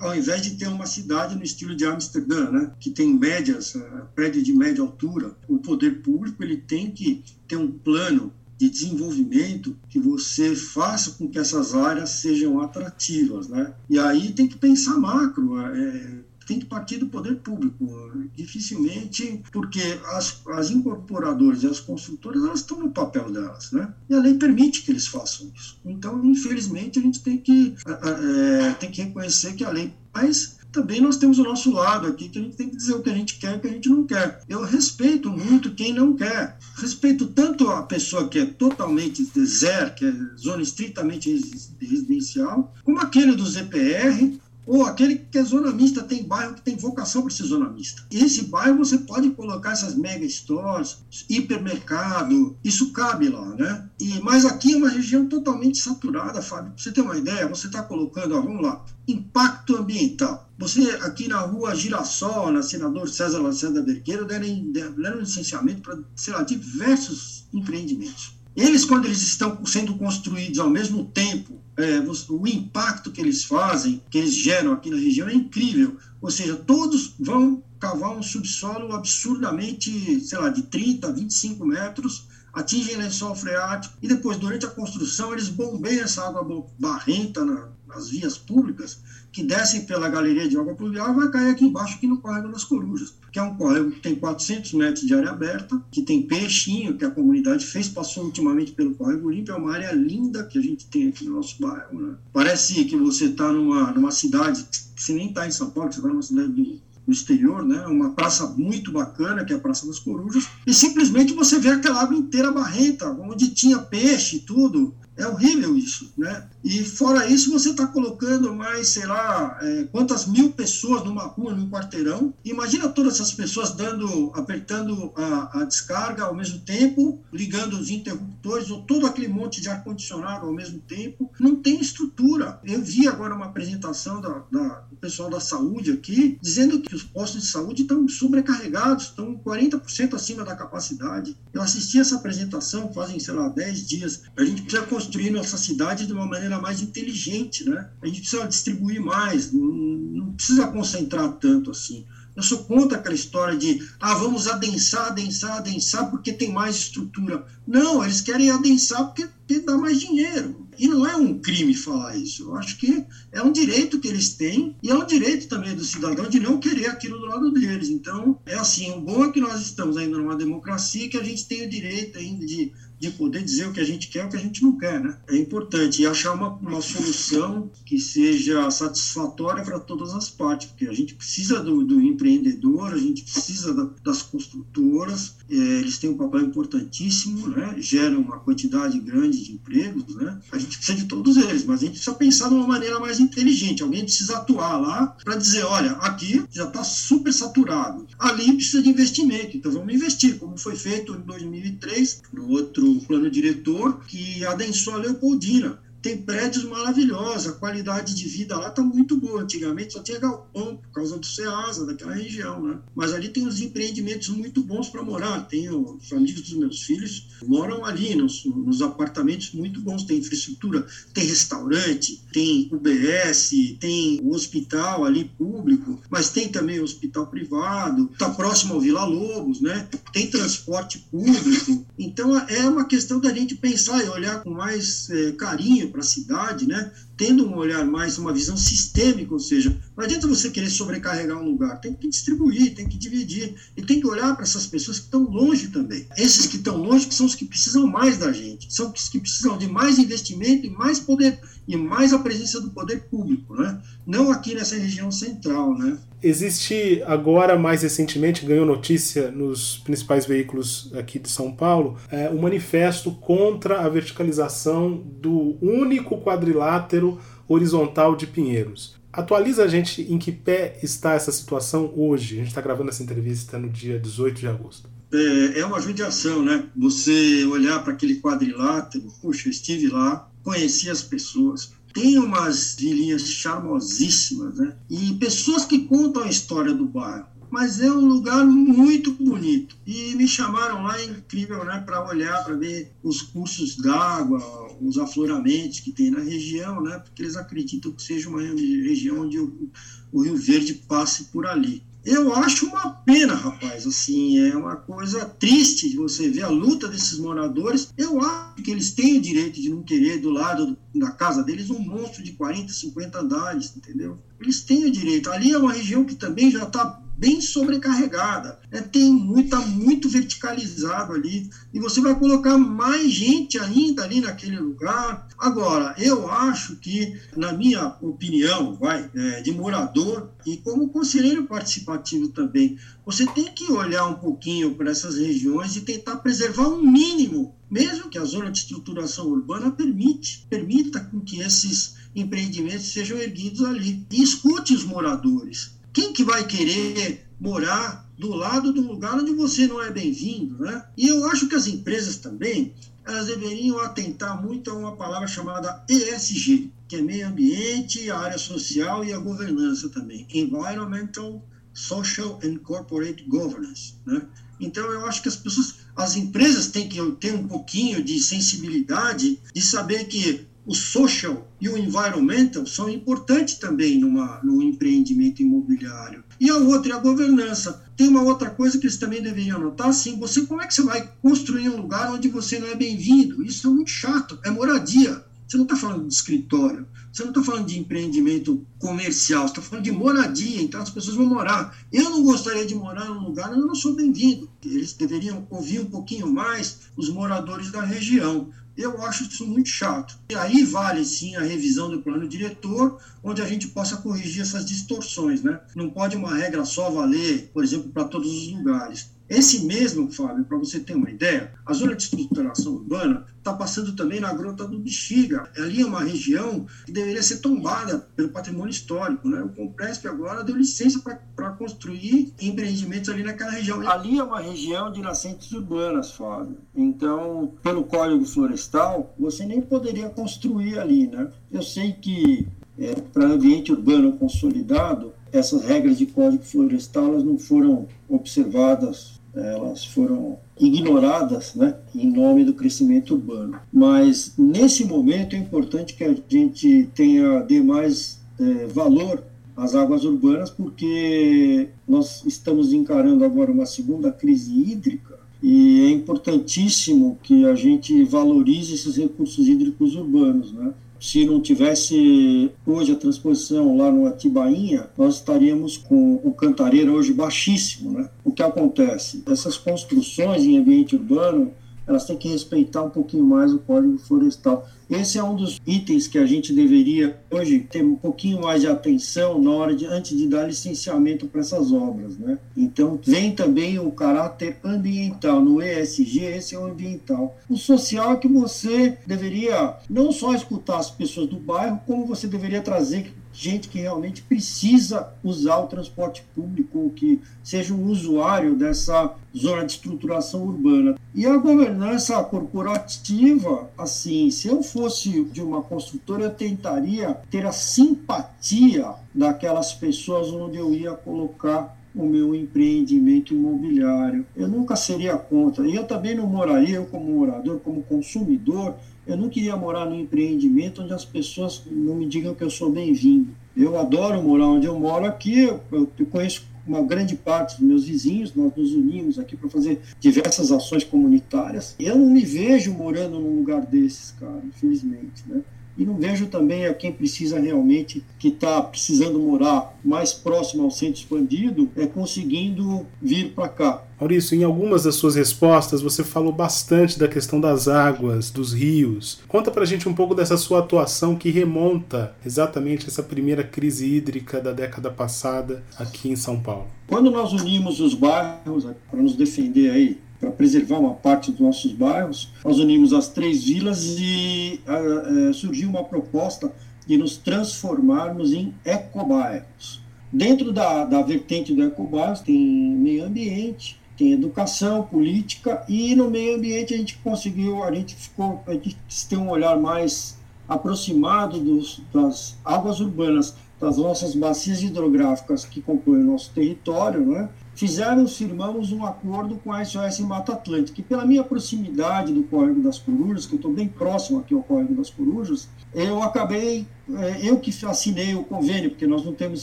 ao 0.00 0.16
invés 0.16 0.42
de 0.42 0.56
ter 0.56 0.68
uma 0.68 0.86
cidade 0.86 1.34
no 1.34 1.42
estilo 1.42 1.76
de 1.76 1.84
Amsterdã, 1.84 2.50
né, 2.50 2.72
que 2.80 2.90
tem 2.90 3.14
médias, 3.14 3.74
uh, 3.74 4.06
prédio 4.14 4.42
de 4.42 4.52
média 4.52 4.82
altura, 4.82 5.36
o 5.48 5.58
poder 5.58 6.02
público 6.02 6.42
ele 6.42 6.56
tem 6.56 6.90
que 6.90 7.22
ter 7.46 7.56
um 7.56 7.70
plano 7.70 8.32
de 8.58 8.70
desenvolvimento 8.70 9.76
que 9.88 9.98
você 9.98 10.54
faça 10.54 11.12
com 11.12 11.28
que 11.28 11.38
essas 11.38 11.74
áreas 11.74 12.10
sejam 12.10 12.60
atrativas, 12.60 13.48
né? 13.48 13.74
E 13.90 13.98
aí 13.98 14.32
tem 14.32 14.46
que 14.46 14.56
pensar 14.56 14.96
macro, 14.98 15.58
é, 15.58 16.20
tem 16.46 16.58
que 16.58 16.66
partir 16.66 16.98
do 16.98 17.06
poder 17.06 17.36
público. 17.36 17.86
Dificilmente, 18.34 19.42
porque 19.52 19.80
as, 20.12 20.40
as 20.48 20.70
incorporadoras 20.70 21.62
e 21.62 21.66
as 21.66 21.80
construtoras 21.80 22.44
elas 22.44 22.60
estão 22.60 22.80
no 22.80 22.90
papel 22.90 23.30
delas, 23.30 23.72
né? 23.72 23.92
E 24.08 24.14
a 24.14 24.20
lei 24.20 24.34
permite 24.34 24.82
que 24.82 24.90
eles 24.90 25.06
façam 25.06 25.50
isso. 25.54 25.78
Então, 25.84 26.24
infelizmente, 26.24 26.98
a 26.98 27.02
gente 27.02 27.20
tem 27.20 27.38
que, 27.38 27.74
é, 27.86 28.72
tem 28.74 28.90
que 28.90 29.02
reconhecer 29.02 29.54
que 29.54 29.64
a 29.64 29.70
lei 29.70 29.92
faz 30.12 30.62
também 30.72 31.00
nós 31.02 31.18
temos 31.18 31.38
o 31.38 31.44
nosso 31.44 31.70
lado 31.70 32.06
aqui, 32.06 32.30
que 32.30 32.38
a 32.38 32.42
gente 32.42 32.56
tem 32.56 32.68
que 32.68 32.76
dizer 32.76 32.94
o 32.94 33.02
que 33.02 33.10
a 33.10 33.14
gente 33.14 33.38
quer 33.38 33.52
e 33.52 33.56
o 33.56 33.60
que 33.60 33.68
a 33.68 33.72
gente 33.72 33.88
não 33.90 34.04
quer. 34.04 34.40
Eu 34.48 34.62
respeito 34.64 35.30
muito 35.30 35.74
quem 35.74 35.92
não 35.92 36.16
quer. 36.16 36.56
Respeito 36.76 37.26
tanto 37.26 37.68
a 37.68 37.82
pessoa 37.82 38.26
que 38.26 38.38
é 38.38 38.46
totalmente 38.46 39.22
deserto, 39.34 39.96
que 39.96 40.06
é 40.06 40.12
zona 40.38 40.62
estritamente 40.62 41.30
residencial, 41.78 42.74
como 42.82 42.98
aquele 42.98 43.36
do 43.36 43.46
ZPR, 43.46 44.40
ou 44.66 44.84
aquele 44.84 45.16
que 45.16 45.38
é 45.38 45.42
zona 45.42 45.72
mista, 45.72 46.02
tem 46.02 46.22
bairro 46.22 46.54
que 46.54 46.62
tem 46.62 46.76
vocação 46.76 47.22
para 47.22 47.30
ser 47.30 47.44
zona 47.44 47.68
mista. 47.68 48.02
Esse 48.10 48.44
bairro 48.44 48.78
você 48.78 48.98
pode 48.98 49.30
colocar 49.30 49.72
essas 49.72 49.94
mega 49.94 50.28
stores, 50.28 50.98
hipermercado, 51.28 52.56
isso 52.62 52.92
cabe 52.92 53.28
lá, 53.28 53.44
né? 53.56 53.88
E, 54.00 54.20
mas 54.20 54.44
aqui 54.44 54.74
é 54.74 54.76
uma 54.76 54.88
região 54.88 55.26
totalmente 55.26 55.78
saturada, 55.78 56.40
Fábio. 56.40 56.72
Pra 56.72 56.82
você 56.82 56.92
ter 56.92 57.00
uma 57.00 57.16
ideia, 57.16 57.48
você 57.48 57.66
está 57.66 57.82
colocando, 57.82 58.36
ó, 58.36 58.40
vamos 58.40 58.62
lá, 58.62 58.84
impacto 59.06 59.76
ambiental. 59.76 60.48
Você, 60.58 60.90
aqui 61.02 61.26
na 61.26 61.40
rua 61.40 61.74
Girassol, 61.74 62.52
na 62.52 62.62
Senador 62.62 63.08
César 63.08 63.40
Lacerda 63.40 63.82
Berqueiro, 63.82 64.24
deram, 64.24 64.70
deram 64.70 65.20
licenciamento 65.20 65.82
para, 65.82 65.98
sei 66.14 66.32
lá, 66.32 66.42
diversos 66.42 67.48
empreendimentos. 67.52 68.36
Eles, 68.54 68.84
quando 68.84 69.06
eles 69.06 69.22
estão 69.22 69.64
sendo 69.64 69.94
construídos 69.94 70.58
ao 70.58 70.68
mesmo 70.68 71.06
tempo, 71.06 71.61
é, 71.76 72.00
o 72.28 72.46
impacto 72.46 73.10
que 73.10 73.20
eles 73.20 73.44
fazem, 73.44 74.02
que 74.10 74.18
eles 74.18 74.34
geram 74.34 74.72
aqui 74.72 74.90
na 74.90 74.96
região 74.96 75.28
é 75.28 75.34
incrível. 75.34 75.96
Ou 76.20 76.30
seja, 76.30 76.56
todos 76.56 77.14
vão 77.18 77.62
cavar 77.80 78.16
um 78.16 78.22
subsolo 78.22 78.94
absurdamente, 78.94 80.20
sei 80.20 80.38
lá, 80.38 80.48
de 80.50 80.62
30, 80.62 81.12
25 81.12 81.64
metros, 81.64 82.28
atingem 82.52 82.96
lençol 82.96 83.34
freático 83.34 83.94
e 84.02 84.06
depois, 84.06 84.36
durante 84.36 84.66
a 84.66 84.70
construção, 84.70 85.32
eles 85.32 85.48
bombeiam 85.48 86.04
essa 86.04 86.26
água 86.26 86.66
barrenta 86.78 87.44
na, 87.44 87.68
nas 87.86 88.10
vias 88.10 88.36
públicas 88.36 89.00
que 89.32 89.42
descem 89.42 89.86
pela 89.86 90.08
galeria 90.08 90.48
de 90.48 90.56
água 90.58 90.74
pluvial 90.74 91.14
vai 91.14 91.30
cair 91.30 91.50
aqui 91.50 91.64
embaixo, 91.64 91.94
aqui 91.94 92.06
no 92.06 92.18
Córrego 92.18 92.48
das 92.48 92.64
Corujas, 92.64 93.14
que 93.32 93.38
é 93.38 93.42
um 93.42 93.54
córrego 93.54 93.90
que 93.90 94.00
tem 94.00 94.14
400 94.14 94.74
metros 94.74 95.06
de 95.06 95.14
área 95.14 95.30
aberta, 95.30 95.82
que 95.90 96.02
tem 96.02 96.22
peixinho, 96.22 96.96
que 96.96 97.04
a 97.04 97.10
comunidade 97.10 97.64
fez, 97.64 97.88
passou 97.88 98.24
ultimamente 98.24 98.72
pelo 98.72 98.94
Córrego 98.94 99.30
Limpo, 99.30 99.50
é 99.50 99.54
uma 99.54 99.72
área 99.72 99.92
linda 99.92 100.44
que 100.44 100.58
a 100.58 100.62
gente 100.62 100.86
tem 100.86 101.08
aqui 101.08 101.24
no 101.24 101.36
nosso 101.36 101.56
bairro. 101.60 101.98
Né? 101.98 102.14
Parece 102.32 102.84
que 102.84 102.96
você 102.96 103.26
está 103.26 103.50
numa, 103.50 103.90
numa 103.92 104.10
cidade, 104.10 104.64
você 104.94 105.14
nem 105.14 105.28
está 105.28 105.46
em 105.46 105.50
São 105.50 105.70
Paulo, 105.70 105.90
você 105.90 105.98
está 105.98 106.08
numa 106.08 106.22
cidade 106.22 106.48
do 106.48 106.82
no 107.06 107.12
exterior, 107.12 107.64
né? 107.64 107.84
Uma 107.86 108.10
praça 108.10 108.46
muito 108.46 108.92
bacana, 108.92 109.44
que 109.44 109.52
é 109.52 109.56
a 109.56 109.60
Praça 109.60 109.86
das 109.86 109.98
Corujas, 109.98 110.48
e 110.66 110.72
simplesmente 110.72 111.32
você 111.32 111.58
vê 111.58 111.70
aquela 111.70 112.00
água 112.00 112.16
inteira 112.16 112.52
barrenta, 112.52 113.10
onde 113.10 113.50
tinha 113.50 113.78
peixe 113.78 114.36
e 114.36 114.40
tudo. 114.40 114.94
É 115.16 115.26
horrível 115.26 115.76
isso, 115.76 116.12
né? 116.16 116.48
E 116.64 116.84
fora 116.84 117.26
isso, 117.26 117.50
você 117.50 117.70
está 117.70 117.86
colocando 117.86 118.54
mais, 118.54 118.88
sei 118.88 119.04
lá, 119.04 119.58
é, 119.60 119.84
quantas 119.84 120.26
mil 120.26 120.52
pessoas 120.52 121.04
numa 121.04 121.24
rua, 121.24 121.54
num 121.54 121.68
quarteirão. 121.68 122.32
Imagina 122.44 122.88
todas 122.88 123.14
essas 123.14 123.32
pessoas 123.32 123.72
dando, 123.72 124.32
apertando 124.34 125.12
a, 125.16 125.60
a 125.60 125.64
descarga 125.64 126.24
ao 126.24 126.34
mesmo 126.34 126.60
tempo, 126.60 127.20
ligando 127.32 127.74
os 127.74 127.90
interruptores, 127.90 128.70
ou 128.70 128.82
todo 128.82 129.06
aquele 129.06 129.28
monte 129.28 129.60
de 129.60 129.68
ar-condicionado 129.68 130.46
ao 130.46 130.52
mesmo 130.52 130.78
tempo. 130.80 131.30
Não 131.38 131.56
tem 131.56 131.80
estrutura. 131.80 132.60
Eu 132.64 132.80
vi 132.80 133.08
agora 133.08 133.34
uma 133.34 133.46
apresentação 133.46 134.20
da, 134.20 134.44
da, 134.50 134.68
do 134.90 134.96
pessoal 134.96 135.28
da 135.28 135.40
saúde 135.40 135.92
aqui, 135.92 136.38
dizendo 136.40 136.80
que 136.80 136.94
os 136.94 137.02
postos 137.02 137.42
de 137.42 137.48
saúde 137.48 137.82
estão 137.82 138.08
sobrecarregados, 138.08 139.06
estão 139.06 139.34
40% 139.44 140.14
acima 140.14 140.44
da 140.44 140.54
capacidade. 140.56 141.36
Eu 141.52 141.60
assisti 141.60 141.98
essa 141.98 142.16
apresentação 142.16 142.92
fazem, 142.92 143.18
sei 143.18 143.34
lá, 143.34 143.48
10 143.48 143.86
dias. 143.86 144.22
A 144.36 144.44
gente 144.44 144.62
precisa 144.62 144.86
construir 145.02 145.30
nossa 145.30 145.58
cidade 145.58 146.06
de 146.06 146.12
uma 146.12 146.26
maneira 146.26 146.60
mais 146.60 146.80
inteligente, 146.80 147.68
né? 147.68 147.90
A 148.00 148.06
gente 148.06 148.20
precisa 148.20 148.46
distribuir 148.46 149.00
mais, 149.00 149.52
não, 149.52 150.32
precisa 150.34 150.68
concentrar 150.68 151.32
tanto 151.32 151.70
assim. 151.72 152.06
Eu 152.34 152.42
sou 152.42 152.64
contra 152.64 152.96
aquela 152.96 153.14
história 153.14 153.58
de, 153.58 153.86
ah, 154.00 154.14
vamos 154.14 154.46
adensar, 154.46 155.08
adensar, 155.08 155.58
adensar 155.58 156.10
porque 156.10 156.32
tem 156.32 156.50
mais 156.50 156.76
estrutura. 156.76 157.44
Não, 157.66 158.02
eles 158.02 158.22
querem 158.22 158.50
adensar 158.50 159.12
porque 159.12 159.28
dá 159.60 159.76
mais 159.76 160.00
dinheiro. 160.00 160.66
E 160.78 160.88
não 160.88 161.06
é 161.06 161.14
um 161.14 161.38
crime 161.38 161.74
falar 161.74 162.16
isso. 162.16 162.44
Eu 162.44 162.56
acho 162.56 162.78
que 162.78 163.04
é 163.30 163.42
um 163.42 163.52
direito 163.52 164.00
que 164.00 164.08
eles 164.08 164.30
têm 164.30 164.74
e 164.82 164.88
é 164.88 164.94
um 164.94 165.06
direito 165.06 165.46
também 165.46 165.76
do 165.76 165.84
cidadão 165.84 166.26
de 166.26 166.40
não 166.40 166.58
querer 166.58 166.86
aquilo 166.86 167.18
do 167.18 167.26
lado 167.26 167.50
deles. 167.52 167.90
Então, 167.90 168.40
é 168.46 168.54
assim, 168.54 168.90
o 168.92 169.00
bom 169.02 169.26
é 169.26 169.30
que 169.30 169.40
nós 169.40 169.60
estamos 169.60 169.98
ainda 169.98 170.16
numa 170.16 170.34
democracia 170.34 171.10
que 171.10 171.18
a 171.18 171.22
gente 171.22 171.46
tem 171.46 171.66
o 171.66 171.70
direito 171.70 172.18
ainda 172.18 172.46
de 172.46 172.72
de 173.02 173.10
poder 173.10 173.42
dizer 173.42 173.66
o 173.66 173.72
que 173.72 173.80
a 173.80 173.84
gente 173.84 174.06
quer 174.06 174.22
e 174.22 174.26
o 174.26 174.28
que 174.28 174.36
a 174.36 174.40
gente 174.40 174.62
não 174.62 174.78
quer, 174.78 175.00
né? 175.00 175.18
É 175.28 175.36
importante 175.36 176.00
e 176.00 176.06
achar 176.06 176.32
uma, 176.34 176.50
uma 176.50 176.80
solução 176.80 177.68
que 177.84 177.98
seja 177.98 178.70
satisfatória 178.70 179.64
para 179.64 179.80
todas 179.80 180.14
as 180.14 180.30
partes, 180.30 180.68
porque 180.68 180.86
a 180.86 180.92
gente 180.92 181.16
precisa 181.16 181.60
do, 181.60 181.84
do 181.84 182.00
empreendedor, 182.00 182.94
a 182.94 182.96
gente 182.96 183.24
precisa 183.24 183.74
da, 183.74 183.90
das 184.04 184.22
construtoras, 184.22 185.34
eles 185.56 185.98
têm 185.98 186.10
um 186.10 186.16
papel 186.16 186.40
importantíssimo, 186.40 187.48
né? 187.48 187.74
Geram 187.78 188.20
uma 188.20 188.38
quantidade 188.38 188.98
grande 188.98 189.44
de 189.44 189.52
empregos, 189.52 190.14
né? 190.16 190.40
A 190.50 190.58
gente 190.58 190.76
precisa 190.78 190.98
de 190.98 191.04
todos 191.06 191.36
eles, 191.36 191.64
mas 191.64 191.80
a 191.80 191.84
gente 191.86 191.94
precisa 191.94 192.14
pensar 192.14 192.48
de 192.48 192.54
uma 192.54 192.66
maneira 192.66 192.98
mais 192.98 193.20
inteligente. 193.20 193.82
Alguém 193.82 194.04
precisa 194.04 194.38
atuar 194.38 194.78
lá 194.78 195.16
para 195.24 195.36
dizer, 195.36 195.64
olha, 195.64 195.92
aqui 195.92 196.44
já 196.50 196.64
está 196.64 196.82
super 196.82 197.32
saturado, 197.32 198.06
ali 198.18 198.52
precisa 198.54 198.82
de 198.82 198.88
investimento, 198.88 199.56
então 199.56 199.72
vamos 199.72 199.92
investir, 199.94 200.38
como 200.38 200.56
foi 200.56 200.76
feito 200.76 201.14
em 201.14 201.20
2003 201.20 202.22
no 202.32 202.48
outro 202.48 203.00
plano 203.06 203.30
diretor 203.30 204.00
que 204.06 204.44
adensou 204.44 204.94
a 204.94 204.98
Leopoldina 204.98 205.81
tem 206.02 206.20
prédios 206.20 206.64
maravilhosos, 206.64 207.46
a 207.46 207.52
qualidade 207.52 208.14
de 208.14 208.28
vida 208.28 208.56
lá 208.56 208.68
está 208.68 208.82
muito 208.82 209.16
boa. 209.16 209.42
Antigamente 209.42 209.92
só 209.92 210.02
tinha 210.02 210.18
galpão 210.18 210.76
por 210.76 210.90
causa 210.92 211.16
do 211.16 211.24
Ceasa, 211.24 211.86
daquela 211.86 212.14
região, 212.14 212.60
né? 212.60 212.78
Mas 212.94 213.12
ali 213.12 213.28
tem 213.28 213.46
uns 213.46 213.60
empreendimentos 213.60 214.28
muito 214.28 214.62
bons 214.62 214.88
para 214.88 215.02
morar. 215.02 215.46
Tem 215.46 215.70
os 215.70 216.12
amigos 216.12 216.42
dos 216.42 216.54
meus 216.54 216.82
filhos 216.82 217.28
moram 217.46 217.84
ali 217.84 218.14
nos, 218.14 218.44
nos, 218.44 218.82
apartamentos 218.82 219.52
muito 219.52 219.80
bons. 219.80 220.04
Tem 220.04 220.18
infraestrutura, 220.18 220.86
tem 221.12 221.24
restaurante, 221.24 222.22
tem 222.32 222.68
UBS, 222.72 223.50
tem 223.78 224.20
o 224.22 224.34
hospital 224.34 225.04
ali 225.04 225.30
público, 225.38 226.00
mas 226.10 226.30
tem 226.30 226.48
também 226.48 226.80
o 226.80 226.84
hospital 226.84 227.26
privado. 227.26 228.10
Está 228.12 228.30
próximo 228.30 228.74
ao 228.74 228.80
Vila 228.80 229.04
Lobos, 229.04 229.60
né? 229.60 229.88
Tem 230.12 230.30
transporte 230.30 230.98
público. 231.10 231.86
Então 231.98 232.36
é 232.48 232.68
uma 232.68 232.84
questão 232.84 233.20
da 233.20 233.32
gente 233.32 233.54
pensar 233.54 234.04
e 234.04 234.08
olhar 234.08 234.42
com 234.42 234.50
mais 234.50 235.08
é, 235.10 235.32
carinho 235.32 235.91
para 235.92 236.00
a 236.00 236.04
cidade, 236.04 236.66
né? 236.66 236.90
tendo 237.16 237.46
um 237.46 237.56
olhar 237.56 237.84
mais, 237.84 238.18
uma 238.18 238.32
visão 238.32 238.56
sistêmica, 238.56 239.32
ou 239.32 239.38
seja, 239.38 239.78
não 239.96 240.02
adianta 240.02 240.26
você 240.26 240.50
querer 240.50 240.68
sobrecarregar 240.68 241.38
um 241.38 241.44
lugar, 241.44 241.80
tem 241.80 241.94
que 241.94 242.08
distribuir, 242.08 242.74
tem 242.74 242.88
que 242.88 242.98
dividir, 242.98 243.54
e 243.76 243.82
tem 243.82 244.00
que 244.00 244.06
olhar 244.08 244.34
para 244.34 244.42
essas 244.42 244.66
pessoas 244.66 244.98
que 244.98 245.04
estão 245.04 245.22
longe 245.22 245.68
também. 245.68 246.04
Esses 246.16 246.46
que 246.46 246.56
estão 246.56 246.76
longe 246.78 247.06
que 247.06 247.14
são 247.14 247.26
os 247.26 247.36
que 247.36 247.44
precisam 247.44 247.86
mais 247.86 248.18
da 248.18 248.32
gente, 248.32 248.74
são 248.74 248.90
os 248.90 249.08
que 249.08 249.20
precisam 249.20 249.56
de 249.56 249.68
mais 249.68 250.00
investimento 250.00 250.66
e 250.66 250.70
mais 250.70 250.98
poder, 250.98 251.38
e 251.66 251.76
mais 251.76 252.12
a 252.12 252.18
presença 252.18 252.60
do 252.60 252.70
poder 252.70 253.02
público, 253.10 253.54
né? 253.54 253.80
não 254.06 254.30
aqui 254.30 254.54
nessa 254.54 254.76
região 254.76 255.10
central. 255.10 255.76
Né? 255.76 255.98
Existe 256.22 257.02
agora, 257.06 257.58
mais 257.58 257.82
recentemente, 257.82 258.44
ganhou 258.44 258.66
notícia 258.66 259.30
nos 259.30 259.78
principais 259.78 260.26
veículos 260.26 260.92
aqui 260.94 261.18
de 261.18 261.28
São 261.28 261.52
Paulo, 261.52 261.96
é, 262.10 262.28
um 262.30 262.40
manifesto 262.40 263.12
contra 263.12 263.80
a 263.80 263.88
verticalização 263.88 264.96
do 265.20 265.56
único 265.60 266.20
quadrilátero 266.20 267.20
horizontal 267.48 268.16
de 268.16 268.26
Pinheiros. 268.26 269.00
Atualiza 269.12 269.64
a 269.64 269.68
gente 269.68 270.00
em 270.10 270.18
que 270.18 270.32
pé 270.32 270.78
está 270.82 271.12
essa 271.12 271.30
situação 271.30 271.92
hoje. 271.94 272.36
A 272.36 272.38
gente 272.38 272.48
está 272.48 272.62
gravando 272.62 272.88
essa 272.88 273.02
entrevista 273.02 273.58
no 273.58 273.68
dia 273.68 273.98
18 273.98 274.40
de 274.40 274.46
agosto. 274.48 274.88
É, 275.12 275.60
é 275.60 275.66
uma 275.66 275.78
judiação, 275.78 276.42
né? 276.42 276.64
Você 276.74 277.44
olhar 277.44 277.84
para 277.84 277.92
aquele 277.92 278.20
quadrilátero, 278.20 279.04
puxa, 279.20 279.48
eu 279.48 279.52
estive 279.52 279.88
lá, 279.88 280.30
conheci 280.42 280.90
as 280.90 281.02
pessoas, 281.02 281.72
tem 281.92 282.18
umas 282.18 282.74
vilinhas 282.74 283.28
charmosíssimas, 283.28 284.56
né? 284.56 284.76
E 284.88 285.14
pessoas 285.14 285.64
que 285.64 285.80
contam 285.86 286.22
a 286.22 286.28
história 286.28 286.72
do 286.72 286.86
bairro. 286.86 287.26
Mas 287.50 287.80
é 287.80 287.92
um 287.92 288.06
lugar 288.06 288.46
muito 288.46 289.12
bonito. 289.12 289.76
E 289.86 290.14
me 290.14 290.26
chamaram 290.26 290.84
lá, 290.84 290.98
é 290.98 291.04
incrível, 291.04 291.62
né? 291.66 291.82
Para 291.84 292.08
olhar, 292.08 292.42
para 292.44 292.56
ver 292.56 292.94
os 293.02 293.20
cursos 293.20 293.76
d'água, 293.76 294.40
os 294.80 294.96
afloramentos 294.96 295.80
que 295.80 295.92
tem 295.92 296.10
na 296.10 296.20
região, 296.20 296.80
né? 296.82 296.98
Porque 296.98 297.22
eles 297.22 297.36
acreditam 297.36 297.92
que 297.92 298.02
seja 298.02 298.30
uma 298.30 298.40
região 298.40 299.20
onde 299.20 299.38
o 299.38 300.22
Rio 300.22 300.34
Verde 300.34 300.72
passe 300.88 301.24
por 301.24 301.46
ali. 301.46 301.84
Eu 302.04 302.34
acho 302.34 302.66
uma 302.66 302.90
pena, 302.90 303.34
rapaz. 303.34 303.86
Assim, 303.86 304.38
é 304.38 304.56
uma 304.56 304.76
coisa 304.76 305.24
triste 305.24 305.96
você 305.96 306.28
ver 306.28 306.42
a 306.42 306.48
luta 306.48 306.88
desses 306.88 307.18
moradores. 307.18 307.92
Eu 307.96 308.20
acho 308.20 308.62
que 308.62 308.70
eles 308.70 308.90
têm 308.92 309.18
o 309.18 309.20
direito 309.20 309.60
de 309.60 309.68
não 309.68 309.82
querer 309.82 310.18
do 310.18 310.30
lado 310.30 310.76
da 310.94 311.12
casa 311.12 311.42
deles 311.42 311.70
um 311.70 311.78
monstro 311.78 312.22
de 312.22 312.32
40, 312.32 312.72
50 312.72 313.20
andares, 313.20 313.76
entendeu? 313.76 314.18
Eles 314.40 314.62
têm 314.62 314.84
o 314.84 314.90
direito. 314.90 315.30
Ali 315.30 315.52
é 315.52 315.58
uma 315.58 315.72
região 315.72 316.04
que 316.04 316.16
também 316.16 316.50
já 316.50 316.64
está 316.64 317.01
bem 317.16 317.40
sobrecarregada. 317.40 318.58
É, 318.70 318.80
tem 318.80 319.12
muito, 319.12 319.56
muito 319.66 320.08
verticalizado 320.08 321.12
ali. 321.12 321.48
E 321.72 321.78
você 321.78 322.00
vai 322.00 322.18
colocar 322.18 322.58
mais 322.58 323.10
gente 323.12 323.58
ainda 323.58 324.02
ali 324.02 324.20
naquele 324.20 324.58
lugar. 324.58 325.28
Agora, 325.38 325.94
eu 325.98 326.30
acho 326.30 326.76
que, 326.76 327.20
na 327.36 327.52
minha 327.52 327.96
opinião, 328.00 328.74
vai, 328.74 329.10
é, 329.14 329.40
de 329.40 329.52
morador 329.52 330.30
e 330.46 330.56
como 330.58 330.88
conselheiro 330.88 331.44
participativo 331.44 332.28
também, 332.28 332.78
você 333.04 333.26
tem 333.26 333.52
que 333.52 333.70
olhar 333.70 334.06
um 334.06 334.14
pouquinho 334.14 334.74
para 334.74 334.90
essas 334.90 335.16
regiões 335.16 335.76
e 335.76 335.82
tentar 335.82 336.16
preservar 336.16 336.68
um 336.68 336.82
mínimo, 336.82 337.54
mesmo 337.70 338.08
que 338.08 338.18
a 338.18 338.24
zona 338.24 338.50
de 338.50 338.58
estruturação 338.58 339.26
urbana 339.26 339.70
permite, 339.70 340.46
permita 340.48 341.00
com 341.00 341.20
que 341.20 341.40
esses 341.40 341.94
empreendimentos 342.14 342.92
sejam 342.92 343.18
erguidos 343.18 343.64
ali. 343.64 344.06
E 344.10 344.22
escute 344.22 344.74
os 344.74 344.84
moradores. 344.84 345.81
Quem 345.92 346.12
que 346.12 346.24
vai 346.24 346.46
querer 346.46 347.26
morar 347.38 348.10
do 348.18 348.30
lado 348.34 348.72
de 348.72 348.80
um 348.80 348.86
lugar 348.86 349.14
onde 349.14 349.32
você 349.32 349.66
não 349.66 349.82
é 349.82 349.90
bem-vindo, 349.90 350.58
né? 350.58 350.84
E 350.96 351.08
eu 351.08 351.26
acho 351.28 351.48
que 351.48 351.54
as 351.54 351.66
empresas 351.66 352.16
também, 352.16 352.74
elas 353.04 353.26
deveriam 353.26 353.78
atentar 353.80 354.40
muito 354.40 354.70
a 354.70 354.74
uma 354.74 354.96
palavra 354.96 355.26
chamada 355.26 355.84
ESG, 355.88 356.72
que 356.88 356.96
é 356.96 357.02
meio 357.02 357.28
ambiente, 357.28 358.10
a 358.10 358.18
área 358.18 358.38
social 358.38 359.04
e 359.04 359.12
a 359.12 359.18
governança 359.18 359.88
também, 359.88 360.26
Environmental, 360.32 361.46
Social 361.74 362.38
and 362.44 362.58
Corporate 362.58 363.24
Governance, 363.24 363.94
né? 364.06 364.22
Então 364.60 364.84
eu 364.92 365.04
acho 365.06 365.20
que 365.20 365.28
as 365.28 365.36
pessoas, 365.36 365.74
as 365.96 366.16
empresas 366.16 366.68
têm 366.68 366.88
que 366.88 366.98
ter 367.12 367.34
um 367.34 367.48
pouquinho 367.48 368.02
de 368.04 368.20
sensibilidade 368.20 369.40
de 369.52 369.60
saber 369.60 370.04
que 370.04 370.46
o 370.64 370.74
social 370.74 371.48
e 371.60 371.68
o 371.68 371.76
environmental 371.76 372.64
são 372.66 372.88
importantes 372.88 373.54
também 373.54 373.98
numa, 373.98 374.40
no 374.42 374.62
empreendimento 374.62 375.42
imobiliário. 375.42 376.22
E 376.40 376.48
a 376.50 376.56
outra 376.56 376.92
é 376.92 376.96
a 376.96 377.00
governança. 377.00 377.82
Tem 377.96 378.08
uma 378.08 378.22
outra 378.22 378.50
coisa 378.50 378.78
que 378.78 378.86
eles 378.86 378.96
também 378.96 379.22
deveriam 379.22 379.60
notar, 379.60 379.88
assim, 379.88 380.18
você 380.18 380.42
como 380.46 380.62
é 380.62 380.66
que 380.66 380.74
você 380.74 380.82
vai 380.82 381.08
construir 381.20 381.68
um 381.68 381.76
lugar 381.76 382.12
onde 382.12 382.28
você 382.28 382.58
não 382.58 382.68
é 382.68 382.74
bem-vindo? 382.74 383.42
Isso 383.44 383.66
é 383.66 383.70
muito 383.70 383.90
chato, 383.90 384.38
é 384.44 384.50
moradia. 384.50 385.22
Você 385.52 385.58
não 385.58 385.64
está 385.64 385.76
falando 385.76 386.08
de 386.08 386.14
escritório, 386.14 386.88
você 387.12 387.24
não 387.24 387.30
está 387.30 387.42
falando 387.42 387.66
de 387.66 387.78
empreendimento 387.78 388.66
comercial, 388.78 389.42
você 389.42 389.52
está 389.52 389.60
falando 389.60 389.84
de 389.84 389.92
moradia, 389.92 390.62
então 390.62 390.80
as 390.80 390.88
pessoas 390.88 391.14
vão 391.14 391.26
morar. 391.26 391.76
Eu 391.92 392.08
não 392.08 392.22
gostaria 392.22 392.64
de 392.64 392.74
morar 392.74 393.04
num 393.04 393.20
lugar 393.20 393.50
onde 393.50 393.60
eu 393.60 393.66
não 393.66 393.74
sou 393.74 393.94
bem-vindo. 393.94 394.48
Eles 394.64 394.94
deveriam 394.94 395.46
ouvir 395.50 395.80
um 395.80 395.90
pouquinho 395.90 396.32
mais 396.32 396.78
os 396.96 397.10
moradores 397.10 397.70
da 397.70 397.82
região. 397.82 398.48
Eu 398.74 399.04
acho 399.04 399.24
isso 399.24 399.46
muito 399.46 399.68
chato. 399.68 400.18
E 400.30 400.34
aí 400.34 400.64
vale 400.64 401.04
sim 401.04 401.36
a 401.36 401.42
revisão 401.42 401.90
do 401.90 402.00
plano 402.00 402.26
diretor, 402.26 402.98
onde 403.22 403.42
a 403.42 403.46
gente 403.46 403.68
possa 403.68 403.98
corrigir 403.98 404.40
essas 404.40 404.64
distorções. 404.64 405.42
Né? 405.42 405.60
Não 405.76 405.90
pode 405.90 406.16
uma 406.16 406.34
regra 406.34 406.64
só 406.64 406.90
valer, 406.90 407.50
por 407.52 407.62
exemplo, 407.62 407.90
para 407.90 408.04
todos 408.04 408.32
os 408.32 408.52
lugares. 408.52 409.10
Esse 409.32 409.64
mesmo, 409.64 410.12
Fábio, 410.12 410.44
para 410.44 410.58
você 410.58 410.78
ter 410.78 410.94
uma 410.94 411.08
ideia, 411.08 411.54
a 411.64 411.72
zona 411.72 411.96
de 411.96 412.02
estruturação 412.02 412.74
urbana 412.74 413.24
está 413.38 413.50
passando 413.50 413.96
também 413.96 414.20
na 414.20 414.30
Grota 414.34 414.68
do 414.68 414.78
Bexiga. 414.78 415.50
Ali 415.56 415.80
é 415.80 415.86
uma 415.86 416.04
região 416.04 416.66
que 416.84 416.92
deveria 416.92 417.22
ser 417.22 417.38
tombada 417.38 418.06
pelo 418.14 418.28
patrimônio 418.28 418.70
histórico. 418.70 419.26
Né? 419.26 419.40
O 419.42 419.48
Compresp 419.48 420.04
agora 420.04 420.44
deu 420.44 420.54
licença 420.54 421.02
para 421.34 421.50
construir 421.52 422.34
empreendimentos 422.42 423.08
ali 423.08 423.22
naquela 423.22 423.52
região. 423.52 423.80
Ali 423.88 424.18
é 424.18 424.22
uma 424.22 424.38
região 424.38 424.92
de 424.92 425.00
nascentes 425.00 425.50
urbanas, 425.50 426.12
Fábio. 426.12 426.58
Então, 426.76 427.54
pelo 427.62 427.84
Código 427.84 428.26
Florestal, 428.26 429.14
você 429.18 429.46
nem 429.46 429.62
poderia 429.62 430.10
construir 430.10 430.78
ali. 430.78 431.06
Né? 431.06 431.32
Eu 431.50 431.62
sei 431.62 431.92
que 431.92 432.46
é, 432.78 432.96
para 432.96 433.24
ambiente 433.24 433.72
urbano 433.72 434.12
consolidado, 434.12 435.14
essas 435.32 435.64
regras 435.64 435.96
de 435.96 436.04
Código 436.04 436.44
Florestal 436.44 437.06
elas 437.06 437.24
não 437.24 437.38
foram 437.38 437.88
observadas 438.10 439.21
elas 439.34 439.84
foram 439.84 440.38
ignoradas 440.60 441.54
né, 441.54 441.74
em 441.94 442.10
nome 442.10 442.44
do 442.44 442.54
crescimento 442.54 443.14
urbano. 443.14 443.58
Mas 443.72 444.34
nesse 444.36 444.84
momento 444.84 445.34
é 445.34 445.38
importante 445.38 445.94
que 445.94 446.04
a 446.04 446.14
gente 446.28 446.88
tenha 446.94 447.40
dê 447.40 447.60
mais 447.60 448.20
é, 448.38 448.66
valor 448.66 449.22
às 449.56 449.74
águas 449.74 450.04
urbanas, 450.04 450.50
porque 450.50 451.68
nós 451.86 452.24
estamos 452.26 452.72
encarando 452.72 453.24
agora 453.24 453.50
uma 453.50 453.66
segunda 453.66 454.10
crise 454.10 454.52
hídrica 454.52 455.18
e 455.42 455.86
é 455.86 455.90
importantíssimo 455.90 457.18
que 457.22 457.44
a 457.44 457.54
gente 457.54 458.04
valorize 458.04 458.74
esses 458.74 458.96
recursos 458.96 459.48
hídricos 459.48 459.96
urbanos, 459.96 460.52
né? 460.52 460.72
Se 461.02 461.24
não 461.24 461.40
tivesse 461.40 462.52
hoje 462.64 462.92
a 462.92 462.94
transposição 462.94 463.76
lá 463.76 463.90
no 463.90 464.06
Atibainha, 464.06 464.88
nós 464.96 465.16
estaríamos 465.16 465.76
com 465.76 466.20
o 466.22 466.32
cantareiro 466.32 466.92
hoje 466.92 467.12
baixíssimo. 467.12 467.90
Né? 467.90 468.08
O 468.24 468.30
que 468.30 468.40
acontece? 468.40 469.20
Essas 469.26 469.58
construções 469.58 470.44
em 470.44 470.56
ambiente 470.56 470.94
urbano 470.94 471.52
elas 471.86 472.04
têm 472.04 472.16
que 472.16 472.28
respeitar 472.28 472.82
um 472.82 472.90
pouquinho 472.90 473.24
mais 473.24 473.52
o 473.52 473.58
Código 473.58 473.98
Florestal. 473.98 474.66
Esse 474.90 475.18
é 475.18 475.24
um 475.24 475.34
dos 475.34 475.58
itens 475.66 476.06
que 476.06 476.18
a 476.18 476.26
gente 476.26 476.52
deveria 476.52 477.18
hoje 477.30 477.60
ter 477.60 477.82
um 477.82 477.96
pouquinho 477.96 478.42
mais 478.42 478.60
de 478.60 478.66
atenção 478.66 479.40
na 479.40 479.50
hora 479.50 479.74
de 479.74 479.86
antes 479.86 480.16
de 480.16 480.28
dar 480.28 480.46
licenciamento 480.46 481.26
para 481.26 481.40
essas 481.40 481.72
obras, 481.72 482.18
né? 482.18 482.38
Então 482.56 482.98
vem 483.02 483.34
também 483.34 483.78
o 483.78 483.90
caráter 483.90 484.58
ambiental 484.62 485.40
no 485.40 485.62
ESG, 485.62 486.24
esse 486.24 486.54
é 486.54 486.58
o 486.58 486.66
ambiental. 486.66 487.36
O 487.48 487.56
social 487.56 488.12
é 488.12 488.16
que 488.16 488.28
você 488.28 488.98
deveria 489.06 489.76
não 489.88 490.12
só 490.12 490.34
escutar 490.34 490.78
as 490.78 490.90
pessoas 490.90 491.26
do 491.26 491.36
bairro, 491.36 491.80
como 491.86 492.06
você 492.06 492.26
deveria 492.26 492.60
trazer 492.60 493.14
gente 493.32 493.68
que 493.68 493.80
realmente 493.80 494.22
precisa 494.22 495.12
usar 495.22 495.58
o 495.58 495.66
transporte 495.66 496.24
público, 496.34 496.92
que 496.94 497.20
seja 497.42 497.74
um 497.74 497.86
usuário 497.86 498.54
dessa 498.54 499.14
zona 499.36 499.64
de 499.64 499.72
estruturação 499.72 500.42
urbana. 500.42 500.96
E 501.14 501.26
a 501.26 501.36
governança 501.36 502.22
corporativa, 502.24 503.70
assim, 503.76 504.30
se 504.30 504.48
eu 504.48 504.62
fosse 504.62 505.24
de 505.24 505.42
uma 505.42 505.62
construtora, 505.62 506.24
eu 506.24 506.34
tentaria 506.34 507.14
ter 507.30 507.46
a 507.46 507.52
simpatia 507.52 508.92
daquelas 509.14 509.72
pessoas 509.72 510.28
onde 510.28 510.58
eu 510.58 510.72
ia 510.72 510.92
colocar 510.92 511.76
o 511.94 512.04
meu 512.04 512.34
empreendimento 512.34 513.34
imobiliário. 513.34 514.26
Eu 514.36 514.48
nunca 514.48 514.76
seria 514.76 515.16
contra. 515.16 515.66
E 515.66 515.74
eu 515.74 515.84
também 515.84 516.14
não 516.14 516.26
moraria, 516.26 516.76
eu 516.76 516.86
como 516.86 517.12
morador, 517.12 517.60
como 517.60 517.82
consumidor, 517.82 518.74
eu 519.06 519.16
não 519.16 519.28
queria 519.28 519.56
morar 519.56 519.86
num 519.86 520.00
empreendimento 520.00 520.82
onde 520.82 520.92
as 520.92 521.04
pessoas 521.04 521.62
não 521.70 521.96
me 521.96 522.06
digam 522.06 522.34
que 522.34 522.44
eu 522.44 522.50
sou 522.50 522.70
bem-vindo. 522.70 523.30
Eu 523.56 523.78
adoro 523.78 524.22
morar 524.22 524.46
onde 524.46 524.66
eu 524.66 524.78
moro 524.78 525.04
aqui, 525.04 525.40
eu, 525.40 525.60
eu 525.70 526.06
conheço 526.06 526.46
uma 526.66 526.82
grande 526.82 527.16
parte 527.16 527.56
dos 527.58 527.66
meus 527.66 527.84
vizinhos, 527.84 528.34
nós 528.34 528.54
nos 528.56 528.72
unimos 528.72 529.18
aqui 529.18 529.36
para 529.36 529.50
fazer 529.50 529.80
diversas 529.98 530.52
ações 530.52 530.84
comunitárias. 530.84 531.74
Eu 531.78 531.98
não 531.98 532.08
me 532.08 532.24
vejo 532.24 532.72
morando 532.72 533.18
num 533.18 533.36
lugar 533.38 533.66
desses, 533.66 534.12
cara, 534.12 534.40
infelizmente, 534.46 535.24
né? 535.26 535.42
E 535.76 535.84
não 535.84 535.96
vejo 535.96 536.26
também 536.26 536.66
a 536.66 536.74
quem 536.74 536.92
precisa 536.92 537.40
realmente, 537.40 538.04
que 538.18 538.28
está 538.28 538.60
precisando 538.62 539.18
morar 539.18 539.74
mais 539.84 540.12
próximo 540.12 540.64
ao 540.64 540.70
centro 540.70 541.00
expandido, 541.00 541.70
é 541.76 541.86
conseguindo 541.86 542.86
vir 543.00 543.32
para 543.32 543.48
cá. 543.48 543.84
Maurício, 543.98 544.36
em 544.36 544.42
algumas 544.42 544.82
das 544.82 544.96
suas 544.96 545.14
respostas 545.14 545.80
você 545.80 546.02
falou 546.02 546.32
bastante 546.32 546.98
da 546.98 547.06
questão 547.06 547.40
das 547.40 547.68
águas, 547.68 548.30
dos 548.30 548.52
rios. 548.52 549.20
Conta 549.28 549.50
pra 549.50 549.64
gente 549.64 549.88
um 549.88 549.94
pouco 549.94 550.12
dessa 550.14 550.36
sua 550.36 550.58
atuação 550.58 551.14
que 551.14 551.30
remonta 551.30 552.14
exatamente 552.26 552.88
essa 552.88 553.02
primeira 553.02 553.44
crise 553.44 553.86
hídrica 553.86 554.40
da 554.40 554.52
década 554.52 554.90
passada 554.90 555.62
aqui 555.78 556.08
em 556.10 556.16
São 556.16 556.40
Paulo. 556.40 556.66
Quando 556.88 557.10
nós 557.10 557.32
unimos 557.32 557.80
os 557.80 557.94
bairros 557.94 558.66
para 558.90 559.00
nos 559.00 559.14
defender 559.14 559.70
aí 559.70 560.00
para 560.22 560.30
preservar 560.30 560.78
uma 560.78 560.94
parte 560.94 561.32
dos 561.32 561.40
nossos 561.40 561.72
bairros. 561.72 562.28
Nós 562.44 562.60
unimos 562.60 562.92
as 562.92 563.08
três 563.08 563.42
vilas 563.42 563.96
e 563.98 564.60
uh, 564.68 565.30
uh, 565.30 565.34
surgiu 565.34 565.68
uma 565.68 565.82
proposta 565.82 566.52
de 566.86 566.96
nos 566.96 567.16
transformarmos 567.16 568.32
em 568.32 568.54
ecobairros. 568.64 569.82
Dentro 570.12 570.52
da, 570.52 570.84
da 570.84 571.02
vertente 571.02 571.52
do 571.52 571.64
ecobairros 571.64 572.20
tem 572.20 572.38
meio 572.38 573.04
ambiente, 573.04 573.80
tem 573.98 574.12
educação, 574.12 574.84
política 574.84 575.64
e 575.68 575.96
no 575.96 576.08
meio 576.08 576.36
ambiente 576.36 576.72
a 576.72 576.76
gente 576.76 576.98
conseguiu, 576.98 577.64
a 577.64 577.74
gente 577.74 577.96
ficou, 577.96 578.40
a 578.46 578.52
gente 578.52 578.76
tem 579.08 579.18
um 579.18 579.28
olhar 579.28 579.58
mais 579.58 580.16
aproximado 580.48 581.40
dos, 581.40 581.82
das 581.92 582.36
águas 582.44 582.78
urbanas, 582.78 583.34
das 583.58 583.76
nossas 583.76 584.14
bacias 584.14 584.62
hidrográficas 584.62 585.44
que 585.44 585.60
compõem 585.60 586.02
o 586.02 586.12
nosso 586.12 586.30
território, 586.32 587.00
né? 587.04 587.28
Fizemos, 587.54 588.16
firmamos 588.16 588.72
um 588.72 588.84
acordo 588.84 589.36
com 589.36 589.52
a 589.52 589.64
SOS 589.64 590.00
Mata 590.00 590.32
Atlântica, 590.32 590.80
e 590.80 590.84
pela 590.84 591.04
minha 591.04 591.22
proximidade 591.22 592.12
do 592.12 592.22
Córrego 592.24 592.62
das 592.62 592.78
Corujas, 592.78 593.26
que 593.26 593.34
eu 593.34 593.36
estou 593.36 593.52
bem 593.52 593.68
próximo 593.68 594.18
aqui 594.20 594.34
ao 594.34 594.42
Córrego 594.42 594.74
das 594.74 594.90
Corujas, 594.90 595.48
eu 595.74 596.02
acabei, 596.02 596.66
é, 596.94 597.28
eu 597.28 597.38
que 597.38 597.50
assinei 597.66 598.14
o 598.14 598.24
convênio, 598.24 598.70
porque 598.70 598.86
nós 598.86 599.04
não 599.04 599.12
temos 599.12 599.42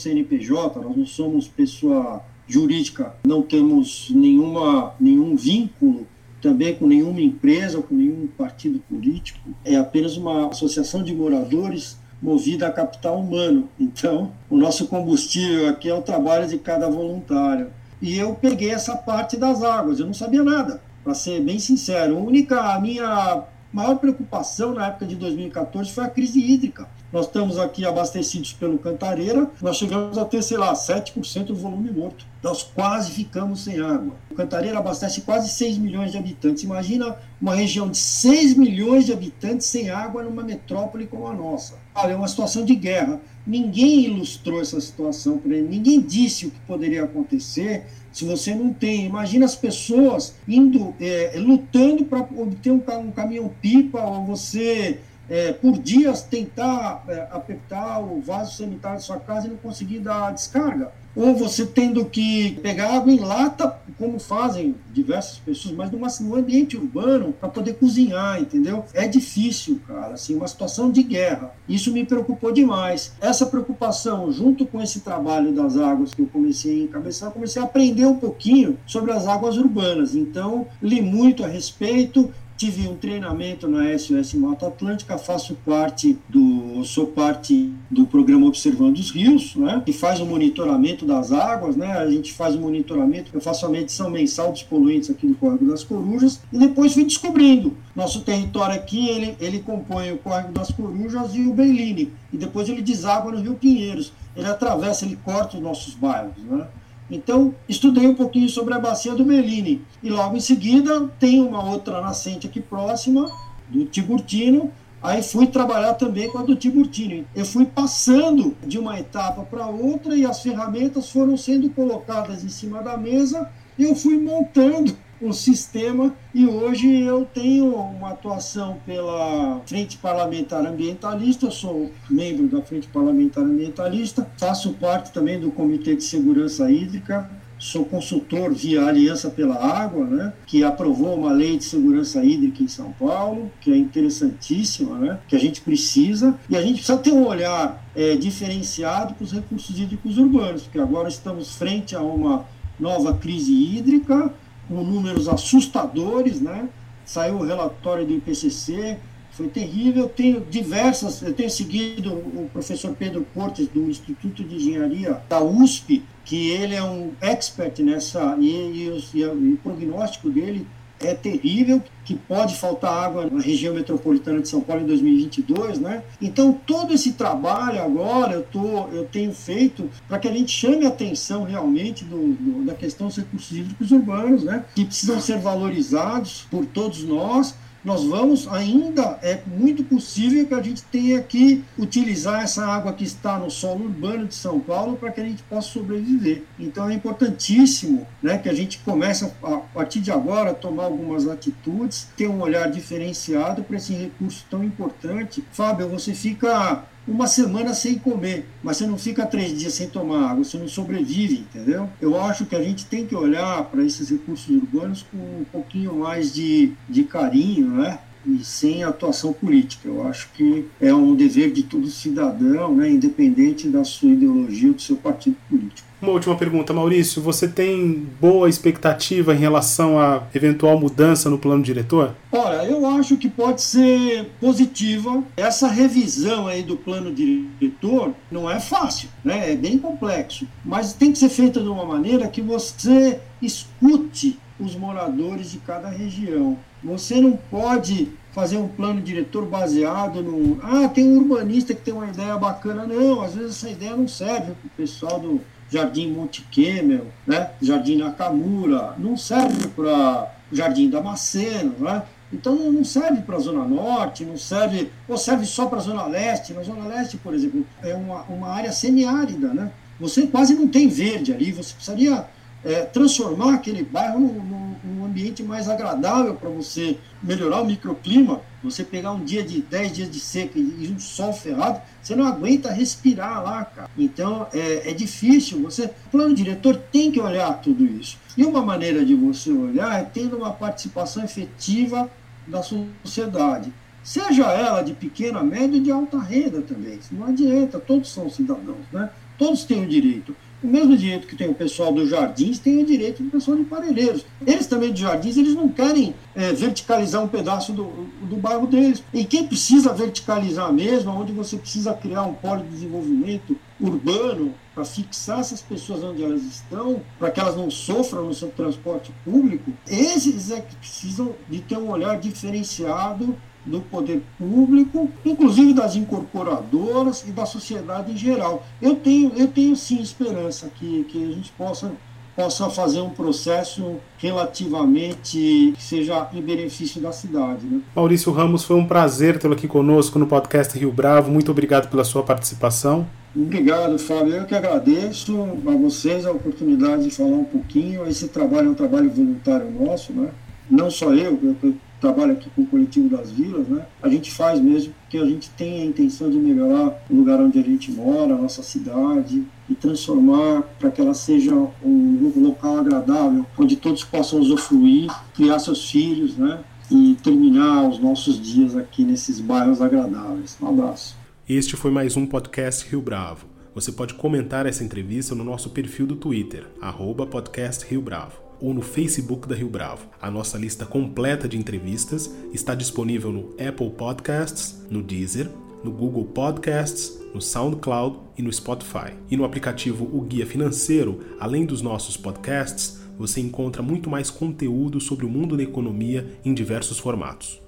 CNPJ, 0.00 0.80
nós 0.80 0.96
não 0.96 1.06
somos 1.06 1.46
pessoa 1.46 2.22
jurídica, 2.46 3.14
não 3.24 3.42
temos 3.42 4.10
nenhuma, 4.10 4.92
nenhum 4.98 5.36
vínculo 5.36 6.06
também 6.40 6.74
com 6.74 6.86
nenhuma 6.86 7.20
empresa 7.20 7.82
com 7.82 7.94
nenhum 7.94 8.26
partido 8.26 8.80
político, 8.88 9.38
é 9.64 9.76
apenas 9.76 10.16
uma 10.16 10.48
associação 10.48 11.02
de 11.02 11.14
moradores 11.14 11.98
movida 12.20 12.66
a 12.66 12.70
capital 12.70 13.18
humano. 13.18 13.68
Então, 13.78 14.32
o 14.48 14.56
nosso 14.56 14.86
combustível 14.86 15.68
aqui 15.68 15.88
é 15.88 15.94
o 15.94 16.02
trabalho 16.02 16.46
de 16.46 16.58
cada 16.58 16.88
voluntário. 16.88 17.68
E 18.00 18.18
eu 18.18 18.34
peguei 18.34 18.70
essa 18.70 18.96
parte 18.96 19.36
das 19.36 19.62
águas, 19.62 20.00
eu 20.00 20.06
não 20.06 20.14
sabia 20.14 20.42
nada, 20.42 20.82
para 21.04 21.14
ser 21.14 21.40
bem 21.42 21.58
sincero. 21.58 22.16
A 22.16 22.20
única, 22.20 22.74
a 22.74 22.80
minha 22.80 23.44
maior 23.72 23.96
preocupação 23.96 24.74
na 24.74 24.88
época 24.88 25.06
de 25.06 25.16
2014 25.16 25.92
foi 25.92 26.04
a 26.04 26.10
crise 26.10 26.40
hídrica. 26.40 26.88
Nós 27.12 27.26
estamos 27.26 27.58
aqui 27.58 27.84
abastecidos 27.84 28.52
pelo 28.52 28.78
Cantareira, 28.78 29.50
nós 29.60 29.76
chegamos 29.76 30.16
a 30.16 30.24
ter, 30.24 30.42
sei 30.42 30.56
lá, 30.56 30.72
7% 30.72 31.46
do 31.46 31.56
volume 31.56 31.90
morto. 31.90 32.24
Nós 32.40 32.62
quase 32.62 33.10
ficamos 33.10 33.64
sem 33.64 33.80
água. 33.80 34.14
O 34.30 34.34
Cantareira 34.36 34.78
abastece 34.78 35.22
quase 35.22 35.50
6 35.50 35.76
milhões 35.78 36.12
de 36.12 36.18
habitantes. 36.18 36.62
Imagina 36.62 37.16
uma 37.42 37.54
região 37.54 37.90
de 37.90 37.98
6 37.98 38.54
milhões 38.56 39.06
de 39.06 39.12
habitantes 39.12 39.66
sem 39.66 39.90
água 39.90 40.22
numa 40.22 40.44
metrópole 40.44 41.06
como 41.06 41.26
a 41.26 41.34
nossa. 41.34 41.74
Olha, 41.96 42.12
é 42.12 42.16
uma 42.16 42.28
situação 42.28 42.64
de 42.64 42.76
guerra. 42.76 43.20
Ninguém 43.44 44.04
ilustrou 44.04 44.60
essa 44.60 44.80
situação 44.80 45.38
para 45.38 45.56
ele, 45.56 45.66
ninguém 45.66 46.00
disse 46.00 46.46
o 46.46 46.50
que 46.50 46.60
poderia 46.60 47.02
acontecer 47.02 47.86
se 48.12 48.24
você 48.24 48.54
não 48.54 48.72
tem. 48.72 49.06
Imagina 49.06 49.44
as 49.44 49.56
pessoas 49.56 50.34
indo, 50.46 50.94
é, 51.00 51.32
lutando 51.36 52.04
para 52.04 52.20
obter 52.20 52.70
um, 52.70 52.82
um 53.00 53.10
caminhão-pipa, 53.10 54.00
ou 54.00 54.24
você 54.24 55.00
é, 55.30 55.52
por 55.52 55.78
dias 55.78 56.22
tentar 56.22 57.04
é, 57.08 57.28
apertar 57.30 58.00
o 58.00 58.20
vaso 58.20 58.56
sanitário 58.56 58.98
da 58.98 59.02
sua 59.02 59.20
casa 59.20 59.46
e 59.46 59.50
não 59.50 59.56
conseguir 59.56 60.00
dar 60.00 60.28
a 60.28 60.30
descarga. 60.32 60.92
Ou 61.14 61.34
você 61.34 61.66
tendo 61.66 62.04
que 62.04 62.52
pegar 62.62 62.94
água 62.94 63.12
em 63.12 63.18
lata, 63.18 63.76
como 63.98 64.18
fazem 64.20 64.76
diversas 64.92 65.38
pessoas, 65.38 65.74
mas 65.74 65.90
numa, 65.90 66.06
num 66.20 66.36
ambiente 66.36 66.76
urbano, 66.76 67.32
para 67.32 67.48
poder 67.48 67.74
cozinhar, 67.74 68.40
entendeu? 68.40 68.84
É 68.94 69.08
difícil, 69.08 69.80
cara, 69.88 70.14
assim, 70.14 70.36
uma 70.36 70.46
situação 70.46 70.90
de 70.90 71.02
guerra. 71.02 71.52
Isso 71.68 71.92
me 71.92 72.04
preocupou 72.04 72.52
demais. 72.52 73.12
Essa 73.20 73.44
preocupação, 73.46 74.30
junto 74.30 74.64
com 74.64 74.80
esse 74.80 75.00
trabalho 75.00 75.52
das 75.52 75.76
águas 75.76 76.14
que 76.14 76.22
eu 76.22 76.26
comecei 76.26 76.80
a 76.80 76.84
encabeçar, 76.84 77.28
eu 77.28 77.32
comecei 77.32 77.60
a 77.60 77.64
aprender 77.64 78.06
um 78.06 78.16
pouquinho 78.16 78.78
sobre 78.86 79.10
as 79.10 79.26
águas 79.26 79.56
urbanas. 79.56 80.14
Então, 80.14 80.66
li 80.80 81.02
muito 81.02 81.44
a 81.44 81.48
respeito, 81.48 82.32
tive 82.60 82.86
um 82.86 82.94
treinamento 82.94 83.66
na 83.66 83.98
SOS 83.98 84.34
Mata 84.34 84.66
Atlântica, 84.66 85.16
faço 85.16 85.54
parte 85.64 86.18
do, 86.28 86.84
sou 86.84 87.06
parte 87.06 87.72
do 87.90 88.04
programa 88.04 88.46
Observando 88.46 88.98
os 88.98 89.10
Rios, 89.10 89.56
né, 89.56 89.82
que 89.82 89.94
faz 89.94 90.20
o 90.20 90.26
monitoramento 90.26 91.06
das 91.06 91.32
águas, 91.32 91.74
né, 91.74 91.90
a 91.92 92.10
gente 92.10 92.34
faz 92.34 92.54
o 92.54 92.60
monitoramento, 92.60 93.30
eu 93.32 93.40
faço 93.40 93.64
a 93.64 93.68
medição 93.70 94.10
mensal 94.10 94.52
dos 94.52 94.62
poluentes 94.62 95.08
aqui 95.08 95.26
do 95.26 95.34
Córrego 95.36 95.68
das 95.68 95.82
Corujas, 95.82 96.42
e 96.52 96.58
depois 96.58 96.92
fui 96.92 97.04
descobrindo, 97.04 97.78
nosso 97.96 98.20
território 98.20 98.74
aqui, 98.74 99.08
ele, 99.08 99.34
ele 99.40 99.60
compõe 99.60 100.12
o 100.12 100.18
Córrego 100.18 100.52
das 100.52 100.70
Corujas 100.70 101.34
e 101.34 101.40
o 101.40 101.54
Beiline, 101.54 102.12
e 102.30 102.36
depois 102.36 102.68
ele 102.68 102.82
deságua 102.82 103.32
no 103.32 103.40
Rio 103.40 103.54
Pinheiros, 103.54 104.12
ele 104.36 104.46
atravessa, 104.46 105.06
ele 105.06 105.16
corta 105.24 105.56
os 105.56 105.62
nossos 105.62 105.94
bairros, 105.94 106.36
né, 106.44 106.66
então, 107.10 107.54
estudei 107.68 108.06
um 108.06 108.14
pouquinho 108.14 108.48
sobre 108.48 108.72
a 108.72 108.78
bacia 108.78 109.14
do 109.14 109.24
Meline. 109.24 109.82
E 110.02 110.08
logo 110.08 110.36
em 110.36 110.40
seguida, 110.40 111.08
tem 111.18 111.40
uma 111.40 111.68
outra 111.68 112.00
nascente 112.00 112.46
aqui 112.46 112.60
próxima, 112.60 113.30
do 113.68 113.84
Tiburtino. 113.84 114.70
Aí 115.02 115.22
fui 115.22 115.46
trabalhar 115.46 115.94
também 115.94 116.30
com 116.30 116.38
a 116.38 116.42
do 116.42 116.54
Tiburtino. 116.54 117.24
Eu 117.34 117.44
fui 117.44 117.64
passando 117.64 118.54
de 118.64 118.78
uma 118.78 119.00
etapa 119.00 119.42
para 119.42 119.66
outra 119.66 120.14
e 120.14 120.26
as 120.26 120.42
ferramentas 120.42 121.10
foram 121.10 121.36
sendo 121.36 121.70
colocadas 121.70 122.44
em 122.44 122.48
cima 122.48 122.82
da 122.82 122.96
mesa 122.96 123.50
e 123.78 123.84
eu 123.84 123.94
fui 123.96 124.18
montando 124.18 124.94
um 125.20 125.32
sistema 125.32 126.14
e 126.34 126.46
hoje 126.46 127.00
eu 127.00 127.26
tenho 127.26 127.74
uma 127.74 128.10
atuação 128.10 128.78
pela 128.86 129.60
Frente 129.66 129.98
Parlamentar 129.98 130.64
Ambientalista, 130.64 131.46
eu 131.46 131.50
sou 131.50 131.90
membro 132.08 132.48
da 132.48 132.62
Frente 132.62 132.88
Parlamentar 132.88 133.44
Ambientalista, 133.44 134.26
faço 134.38 134.72
parte 134.74 135.12
também 135.12 135.38
do 135.38 135.50
Comitê 135.50 135.94
de 135.94 136.04
Segurança 136.04 136.70
Hídrica, 136.70 137.30
sou 137.58 137.84
consultor 137.84 138.54
via 138.54 138.86
Aliança 138.86 139.28
pela 139.28 139.56
Água, 139.56 140.06
né, 140.06 140.32
que 140.46 140.64
aprovou 140.64 141.14
uma 141.14 141.30
lei 141.30 141.58
de 141.58 141.64
segurança 141.64 142.24
hídrica 142.24 142.62
em 142.62 142.68
São 142.68 142.90
Paulo, 142.92 143.52
que 143.60 143.70
é 143.70 143.76
interessantíssima, 143.76 144.98
né, 144.98 145.18
que 145.28 145.36
a 145.36 145.38
gente 145.38 145.60
precisa, 145.60 146.38
e 146.48 146.56
a 146.56 146.62
gente 146.62 146.76
precisa 146.76 146.96
ter 146.96 147.12
um 147.12 147.26
olhar 147.26 147.84
é, 147.94 148.16
diferenciado 148.16 149.12
para 149.12 149.24
os 149.24 149.32
recursos 149.32 149.78
hídricos 149.78 150.16
urbanos, 150.16 150.62
porque 150.62 150.78
agora 150.78 151.10
estamos 151.10 151.54
frente 151.54 151.94
a 151.94 152.00
uma 152.00 152.46
nova 152.78 153.12
crise 153.12 153.52
hídrica, 153.52 154.32
com 154.70 154.84
números 154.84 155.28
assustadores, 155.28 156.40
né? 156.40 156.68
Saiu 157.04 157.38
o 157.38 157.44
relatório 157.44 158.06
do 158.06 158.14
IPCC, 158.14 158.96
foi 159.32 159.48
terrível. 159.48 160.08
Tenho 160.08 160.40
diversas, 160.48 161.20
eu 161.22 161.34
tenho 161.34 161.50
seguido 161.50 162.12
o 162.12 162.48
professor 162.52 162.94
Pedro 162.94 163.26
Cortes 163.34 163.66
do 163.66 163.90
Instituto 163.90 164.44
de 164.44 164.54
Engenharia 164.54 165.20
da 165.28 165.42
USP, 165.42 166.04
que 166.24 166.50
ele 166.50 166.76
é 166.76 166.84
um 166.84 167.10
expert 167.20 167.80
nessa 167.82 168.36
e, 168.38 168.46
e, 168.48 169.04
e, 169.14 169.18
e 169.18 169.24
o 169.24 169.58
prognóstico 169.60 170.30
dele 170.30 170.64
é 171.00 171.14
terrível, 171.14 171.82
que 172.04 172.14
pode 172.14 172.56
faltar 172.56 172.92
água 172.92 173.28
na 173.30 173.40
região 173.40 173.74
metropolitana 173.74 174.40
de 174.40 174.48
São 174.48 174.60
Paulo 174.60 174.82
em 174.82 174.86
2022, 174.86 175.78
né? 175.78 176.02
Então 176.20 176.52
todo 176.52 176.92
esse 176.92 177.12
trabalho 177.12 177.82
agora 177.82 178.34
eu 178.34 178.42
tô, 178.42 178.86
eu 178.88 179.06
tenho 179.06 179.32
feito 179.32 179.88
para 180.06 180.18
que 180.18 180.28
a 180.28 180.32
gente 180.32 180.52
chame 180.52 180.84
a 180.84 180.88
atenção 180.88 181.44
realmente 181.44 182.04
do, 182.04 182.34
do, 182.34 182.64
da 182.64 182.74
questão 182.74 183.06
dos 183.06 183.16
recursos 183.16 183.56
hídricos 183.56 183.90
urbanos, 183.90 184.44
né? 184.44 184.64
Que 184.74 184.84
precisam 184.84 185.20
ser 185.20 185.38
valorizados 185.38 186.46
por 186.50 186.66
todos 186.66 187.02
nós 187.02 187.54
nós 187.84 188.04
vamos 188.04 188.46
ainda, 188.48 189.18
é 189.22 189.40
muito 189.46 189.82
possível 189.84 190.46
que 190.46 190.54
a 190.54 190.62
gente 190.62 190.82
tenha 190.84 191.20
que 191.22 191.64
utilizar 191.78 192.42
essa 192.42 192.66
água 192.66 192.92
que 192.92 193.04
está 193.04 193.38
no 193.38 193.50
solo 193.50 193.84
urbano 193.84 194.26
de 194.26 194.34
São 194.34 194.60
Paulo 194.60 194.96
para 194.96 195.10
que 195.10 195.20
a 195.20 195.24
gente 195.24 195.42
possa 195.44 195.68
sobreviver. 195.68 196.44
Então 196.58 196.88
é 196.88 196.94
importantíssimo 196.94 198.06
né, 198.22 198.38
que 198.38 198.48
a 198.48 198.54
gente 198.54 198.78
comece, 198.78 199.24
a, 199.42 199.54
a 199.54 199.58
partir 199.58 200.00
de 200.00 200.10
agora, 200.10 200.50
a 200.50 200.54
tomar 200.54 200.84
algumas 200.84 201.26
atitudes, 201.26 202.08
ter 202.16 202.28
um 202.28 202.40
olhar 202.40 202.70
diferenciado 202.70 203.62
para 203.62 203.76
esse 203.76 203.94
recurso 203.94 204.44
tão 204.50 204.62
importante. 204.62 205.42
Fábio, 205.52 205.88
você 205.88 206.12
fica 206.14 206.84
uma 207.10 207.26
semana 207.26 207.74
sem 207.74 207.98
comer, 207.98 208.48
mas 208.62 208.76
você 208.76 208.86
não 208.86 208.96
fica 208.96 209.26
três 209.26 209.58
dias 209.58 209.74
sem 209.74 209.88
tomar 209.88 210.30
água, 210.30 210.44
você 210.44 210.56
não 210.56 210.68
sobrevive, 210.68 211.40
entendeu? 211.40 211.90
Eu 212.00 212.18
acho 212.20 212.46
que 212.46 212.54
a 212.54 212.62
gente 212.62 212.86
tem 212.86 213.04
que 213.04 213.16
olhar 213.16 213.64
para 213.64 213.84
esses 213.84 214.08
recursos 214.10 214.48
urbanos 214.48 215.04
com 215.10 215.16
um 215.16 215.44
pouquinho 215.50 215.96
mais 215.96 216.32
de, 216.32 216.72
de 216.88 217.02
carinho, 217.02 217.66
né? 217.66 217.98
E 218.26 218.44
sem 218.44 218.84
atuação 218.84 219.32
política. 219.32 219.88
Eu 219.88 220.06
acho 220.06 220.28
que 220.34 220.66
é 220.80 220.94
um 220.94 221.14
dever 221.14 221.52
de 221.52 221.62
todo 221.62 221.86
cidadão, 221.88 222.74
né, 222.74 222.90
independente 222.90 223.68
da 223.68 223.84
sua 223.84 224.10
ideologia 224.10 224.68
ou 224.68 224.74
do 224.74 224.82
seu 224.82 224.96
partido 224.96 225.36
político. 225.48 225.90
Uma 226.00 226.12
última 226.12 226.34
pergunta, 226.34 226.72
Maurício. 226.72 227.20
Você 227.20 227.46
tem 227.46 228.08
boa 228.18 228.48
expectativa 228.48 229.34
em 229.34 229.38
relação 229.38 229.98
à 229.98 230.22
eventual 230.34 230.80
mudança 230.80 231.28
no 231.28 231.38
plano 231.38 231.62
diretor? 231.62 232.16
Olha, 232.32 232.64
eu 232.64 232.86
acho 232.86 233.18
que 233.18 233.28
pode 233.28 233.60
ser 233.60 234.30
positiva. 234.40 235.22
Essa 235.36 235.68
revisão 235.68 236.46
aí 236.46 236.62
do 236.62 236.74
plano 236.74 237.12
diretor 237.12 238.14
não 238.30 238.50
é 238.50 238.58
fácil, 238.58 239.10
né? 239.22 239.52
É 239.52 239.56
bem 239.56 239.76
complexo, 239.76 240.48
mas 240.64 240.94
tem 240.94 241.12
que 241.12 241.18
ser 241.18 241.28
feita 241.28 241.60
de 241.60 241.68
uma 241.68 241.84
maneira 241.84 242.28
que 242.28 242.40
você 242.40 243.20
escute 243.42 244.38
os 244.60 244.76
moradores 244.76 245.50
de 245.50 245.58
cada 245.58 245.88
região. 245.88 246.58
Você 246.82 247.20
não 247.20 247.36
pode 247.36 248.08
fazer 248.32 248.56
um 248.56 248.68
plano 248.68 249.00
diretor 249.00 249.44
baseado 249.46 250.22
no. 250.22 250.58
Ah, 250.62 250.88
tem 250.88 251.06
um 251.06 251.18
urbanista 251.18 251.74
que 251.74 251.82
tem 251.82 251.94
uma 251.94 252.06
ideia 252.06 252.36
bacana. 252.36 252.86
Não, 252.86 253.22
às 253.22 253.34
vezes 253.34 253.56
essa 253.56 253.70
ideia 253.70 253.96
não 253.96 254.06
serve 254.06 254.52
para 254.52 254.66
o 254.66 254.70
pessoal 254.76 255.18
do 255.18 255.40
Jardim 255.70 256.10
Monte 256.12 256.42
Kemmel, 256.50 257.06
né? 257.26 257.50
Jardim 257.60 257.96
Nakamura, 257.96 258.94
não 258.98 259.16
serve 259.16 259.68
para 259.68 260.32
Jardim 260.52 260.90
Damasceno, 260.90 261.74
né? 261.78 262.02
Então 262.32 262.54
não 262.54 262.84
serve 262.84 263.22
para 263.22 263.36
a 263.36 263.40
Zona 263.40 263.64
Norte, 263.64 264.24
não 264.24 264.36
serve, 264.36 264.90
ou 265.08 265.16
serve 265.16 265.44
só 265.44 265.66
para 265.66 265.78
a 265.78 265.82
Zona 265.82 266.06
Leste. 266.06 266.52
Na 266.52 266.62
Zona 266.62 266.86
Leste, 266.86 267.16
por 267.16 267.34
exemplo, 267.34 267.66
é 267.82 267.94
uma, 267.94 268.22
uma 268.22 268.48
área 268.48 268.72
semiárida, 268.72 269.52
né? 269.52 269.70
Você 269.98 270.26
quase 270.26 270.54
não 270.54 270.68
tem 270.68 270.88
verde 270.88 271.32
ali, 271.32 271.52
você 271.52 271.74
precisaria 271.74 272.24
é, 272.64 272.82
transformar 272.82 273.54
aquele 273.54 273.82
bairro 273.82 274.20
num, 274.20 274.74
num 274.84 275.04
ambiente 275.04 275.42
mais 275.42 275.68
agradável 275.68 276.34
para 276.34 276.48
você 276.48 276.98
melhorar 277.22 277.62
o 277.62 277.66
microclima. 277.66 278.40
Você 278.62 278.84
pegar 278.84 279.12
um 279.12 279.24
dia 279.24 279.42
de 279.42 279.62
10 279.62 279.92
dias 279.92 280.10
de 280.10 280.20
seca 280.20 280.58
e 280.58 280.92
um 280.94 280.98
sol 280.98 281.32
ferrado, 281.32 281.80
você 282.02 282.14
não 282.14 282.26
aguenta 282.26 282.70
respirar 282.70 283.42
lá, 283.42 283.64
cara. 283.64 283.90
Então 283.96 284.46
é, 284.52 284.90
é 284.90 284.92
difícil. 284.92 285.62
Você, 285.62 285.86
o 285.86 286.10
plano 286.10 286.34
diretor 286.34 286.76
tem 286.76 287.10
que 287.10 287.20
olhar 287.20 287.54
tudo 287.60 287.84
isso. 287.84 288.18
E 288.36 288.44
uma 288.44 288.62
maneira 288.62 289.04
de 289.04 289.14
você 289.14 289.50
olhar 289.50 290.00
é 290.00 290.04
tendo 290.04 290.36
uma 290.36 290.52
participação 290.52 291.24
efetiva 291.24 292.10
da 292.46 292.62
sociedade. 292.62 293.72
Seja 294.02 294.50
ela 294.50 294.82
de 294.82 294.92
pequena, 294.92 295.42
média 295.42 295.76
e 295.76 295.80
de 295.80 295.90
alta 295.90 296.18
renda 296.18 296.62
também. 296.62 296.98
Não 297.12 297.26
adianta, 297.26 297.78
todos 297.78 298.12
são 298.12 298.28
cidadãos, 298.30 298.84
né? 298.92 299.10
Todos 299.38 299.64
têm 299.64 299.84
o 299.84 299.88
direito. 299.88 300.34
O 300.62 300.66
mesmo 300.66 300.96
direito 300.96 301.26
que 301.26 301.36
tem 301.36 301.48
o 301.48 301.54
pessoal 301.54 301.92
dos 301.92 302.10
jardins, 302.10 302.58
tem 302.58 302.82
o 302.82 302.86
direito 302.86 303.22
do 303.22 303.30
pessoal 303.30 303.56
de 303.56 303.64
Parelheiros. 303.64 304.26
Eles 304.46 304.66
também 304.66 304.92
de 304.92 305.00
jardins, 305.00 305.36
eles 305.36 305.54
não 305.54 305.68
querem 305.68 306.14
é, 306.34 306.52
verticalizar 306.52 307.22
um 307.22 307.28
pedaço 307.28 307.72
do, 307.72 307.84
do 308.22 308.36
bairro 308.36 308.66
deles. 308.66 309.02
E 309.12 309.24
quem 309.24 309.46
precisa 309.46 309.92
verticalizar 309.92 310.72
mesmo, 310.72 311.12
onde 311.12 311.32
você 311.32 311.56
precisa 311.56 311.94
criar 311.94 312.24
um 312.24 312.34
polo 312.34 312.62
de 312.62 312.68
desenvolvimento 312.68 313.56
urbano 313.80 314.54
para 314.74 314.84
fixar 314.84 315.40
essas 315.40 315.62
pessoas 315.62 316.04
onde 316.04 316.22
elas 316.22 316.42
estão, 316.42 317.00
para 317.18 317.30
que 317.30 317.40
elas 317.40 317.56
não 317.56 317.70
sofram 317.70 318.26
no 318.26 318.34
seu 318.34 318.48
transporte 318.48 319.12
público, 319.24 319.72
esses 319.88 320.50
é 320.50 320.60
que 320.60 320.76
precisam 320.76 321.34
de 321.48 321.60
ter 321.60 321.78
um 321.78 321.90
olhar 321.90 322.18
diferenciado 322.18 323.36
do 323.64 323.80
poder 323.80 324.22
público, 324.38 325.10
inclusive 325.24 325.74
das 325.74 325.96
incorporadoras 325.96 327.24
e 327.26 327.30
da 327.30 327.44
sociedade 327.44 328.12
em 328.12 328.16
geral. 328.16 328.64
Eu 328.80 328.96
tenho, 328.96 329.32
eu 329.36 329.48
tenho 329.48 329.76
sim 329.76 330.00
esperança 330.00 330.70
que, 330.74 331.04
que 331.04 331.22
a 331.22 331.32
gente 331.32 331.52
possa, 331.52 331.92
possa 332.34 332.70
fazer 332.70 333.00
um 333.00 333.10
processo 333.10 333.96
relativamente 334.18 335.72
que 335.76 335.82
seja 335.82 336.28
em 336.32 336.40
benefício 336.40 337.00
da 337.00 337.12
cidade. 337.12 337.66
Né? 337.66 337.80
Maurício 337.94 338.32
Ramos, 338.32 338.64
foi 338.64 338.76
um 338.76 338.86
prazer 338.86 339.38
tê-lo 339.38 339.54
aqui 339.54 339.68
conosco 339.68 340.18
no 340.18 340.26
podcast 340.26 340.78
Rio 340.78 340.92
Bravo. 340.92 341.30
Muito 341.30 341.50
obrigado 341.50 341.90
pela 341.90 342.04
sua 342.04 342.22
participação. 342.22 343.06
Obrigado, 343.34 343.96
Fábio. 343.96 344.34
Eu 344.34 344.44
que 344.44 344.56
agradeço 344.56 345.40
a 345.64 345.70
vocês 345.76 346.26
a 346.26 346.32
oportunidade 346.32 347.04
de 347.04 347.10
falar 347.12 347.36
um 347.36 347.44
pouquinho. 347.44 348.04
Esse 348.08 348.26
trabalho 348.28 348.68
é 348.68 348.70
um 348.70 348.74
trabalho 348.74 349.08
voluntário 349.08 349.70
nosso, 349.70 350.12
né? 350.12 350.30
Não 350.68 350.90
só 350.90 351.12
eu, 351.12 351.38
eu 351.42 351.74
trabalho 352.00 352.32
aqui 352.32 352.50
com 352.50 352.62
o 352.62 352.66
coletivo 352.66 353.08
das 353.08 353.30
vilas, 353.30 353.68
né? 353.68 353.86
A 354.02 354.08
gente 354.08 354.30
faz 354.30 354.60
mesmo 354.60 354.92
porque 355.02 355.18
a 355.18 355.26
gente 355.26 355.50
tem 355.50 355.82
a 355.82 355.84
intenção 355.84 356.30
de 356.30 356.38
melhorar 356.38 357.04
o 357.08 357.14
lugar 357.14 357.40
onde 357.40 357.58
a 357.58 357.62
gente 357.62 357.90
mora, 357.90 358.34
a 358.34 358.38
nossa 358.38 358.62
cidade 358.62 359.44
e 359.68 359.74
transformar 359.74 360.62
para 360.78 360.90
que 360.90 361.00
ela 361.00 361.14
seja 361.14 361.54
um 361.54 362.32
local 362.36 362.78
agradável, 362.78 363.44
onde 363.58 363.76
todos 363.76 364.02
possam 364.02 364.40
usufruir, 364.40 365.10
criar 365.34 365.58
seus 365.58 365.90
filhos, 365.90 366.36
né? 366.36 366.60
E 366.90 367.16
terminar 367.22 367.88
os 367.88 368.00
nossos 368.00 368.40
dias 368.40 368.76
aqui 368.76 369.04
nesses 369.04 369.38
bairros 369.38 369.80
agradáveis. 369.80 370.56
Um 370.60 370.68
abraço. 370.68 371.16
Este 371.48 371.76
foi 371.76 371.90
mais 371.90 372.16
um 372.16 372.26
podcast 372.26 372.88
Rio 372.88 373.00
Bravo. 373.00 373.46
Você 373.74 373.92
pode 373.92 374.14
comentar 374.14 374.66
essa 374.66 374.82
entrevista 374.82 375.34
no 375.34 375.44
nosso 375.44 375.70
perfil 375.70 376.06
do 376.06 376.16
Twitter, 376.16 376.66
arroba 376.80 377.24
podcast 377.24 377.86
Rio 377.86 378.02
Bravo 378.02 378.39
ou 378.60 378.74
no 378.74 378.82
Facebook 378.82 379.48
da 379.48 379.54
Rio 379.54 379.68
Bravo. 379.68 380.06
A 380.20 380.30
nossa 380.30 380.58
lista 380.58 380.84
completa 380.84 381.48
de 381.48 381.56
entrevistas 381.56 382.30
está 382.52 382.74
disponível 382.74 383.32
no 383.32 383.54
Apple 383.54 383.90
Podcasts, 383.90 384.84
no 384.90 385.02
Deezer, 385.02 385.50
no 385.82 385.90
Google 385.90 386.26
Podcasts, 386.26 387.18
no 387.34 387.40
SoundCloud 387.40 388.18
e 388.36 388.42
no 388.42 388.52
Spotify. 388.52 389.14
E 389.30 389.36
no 389.36 389.44
aplicativo 389.44 390.04
O 390.04 390.20
Guia 390.22 390.46
Financeiro, 390.46 391.20
além 391.38 391.64
dos 391.64 391.80
nossos 391.80 392.16
podcasts, 392.16 393.00
você 393.18 393.40
encontra 393.40 393.82
muito 393.82 394.08
mais 394.08 394.30
conteúdo 394.30 395.00
sobre 395.00 395.26
o 395.26 395.28
mundo 395.28 395.56
da 395.56 395.62
economia 395.62 396.38
em 396.44 396.54
diversos 396.54 396.98
formatos. 396.98 397.60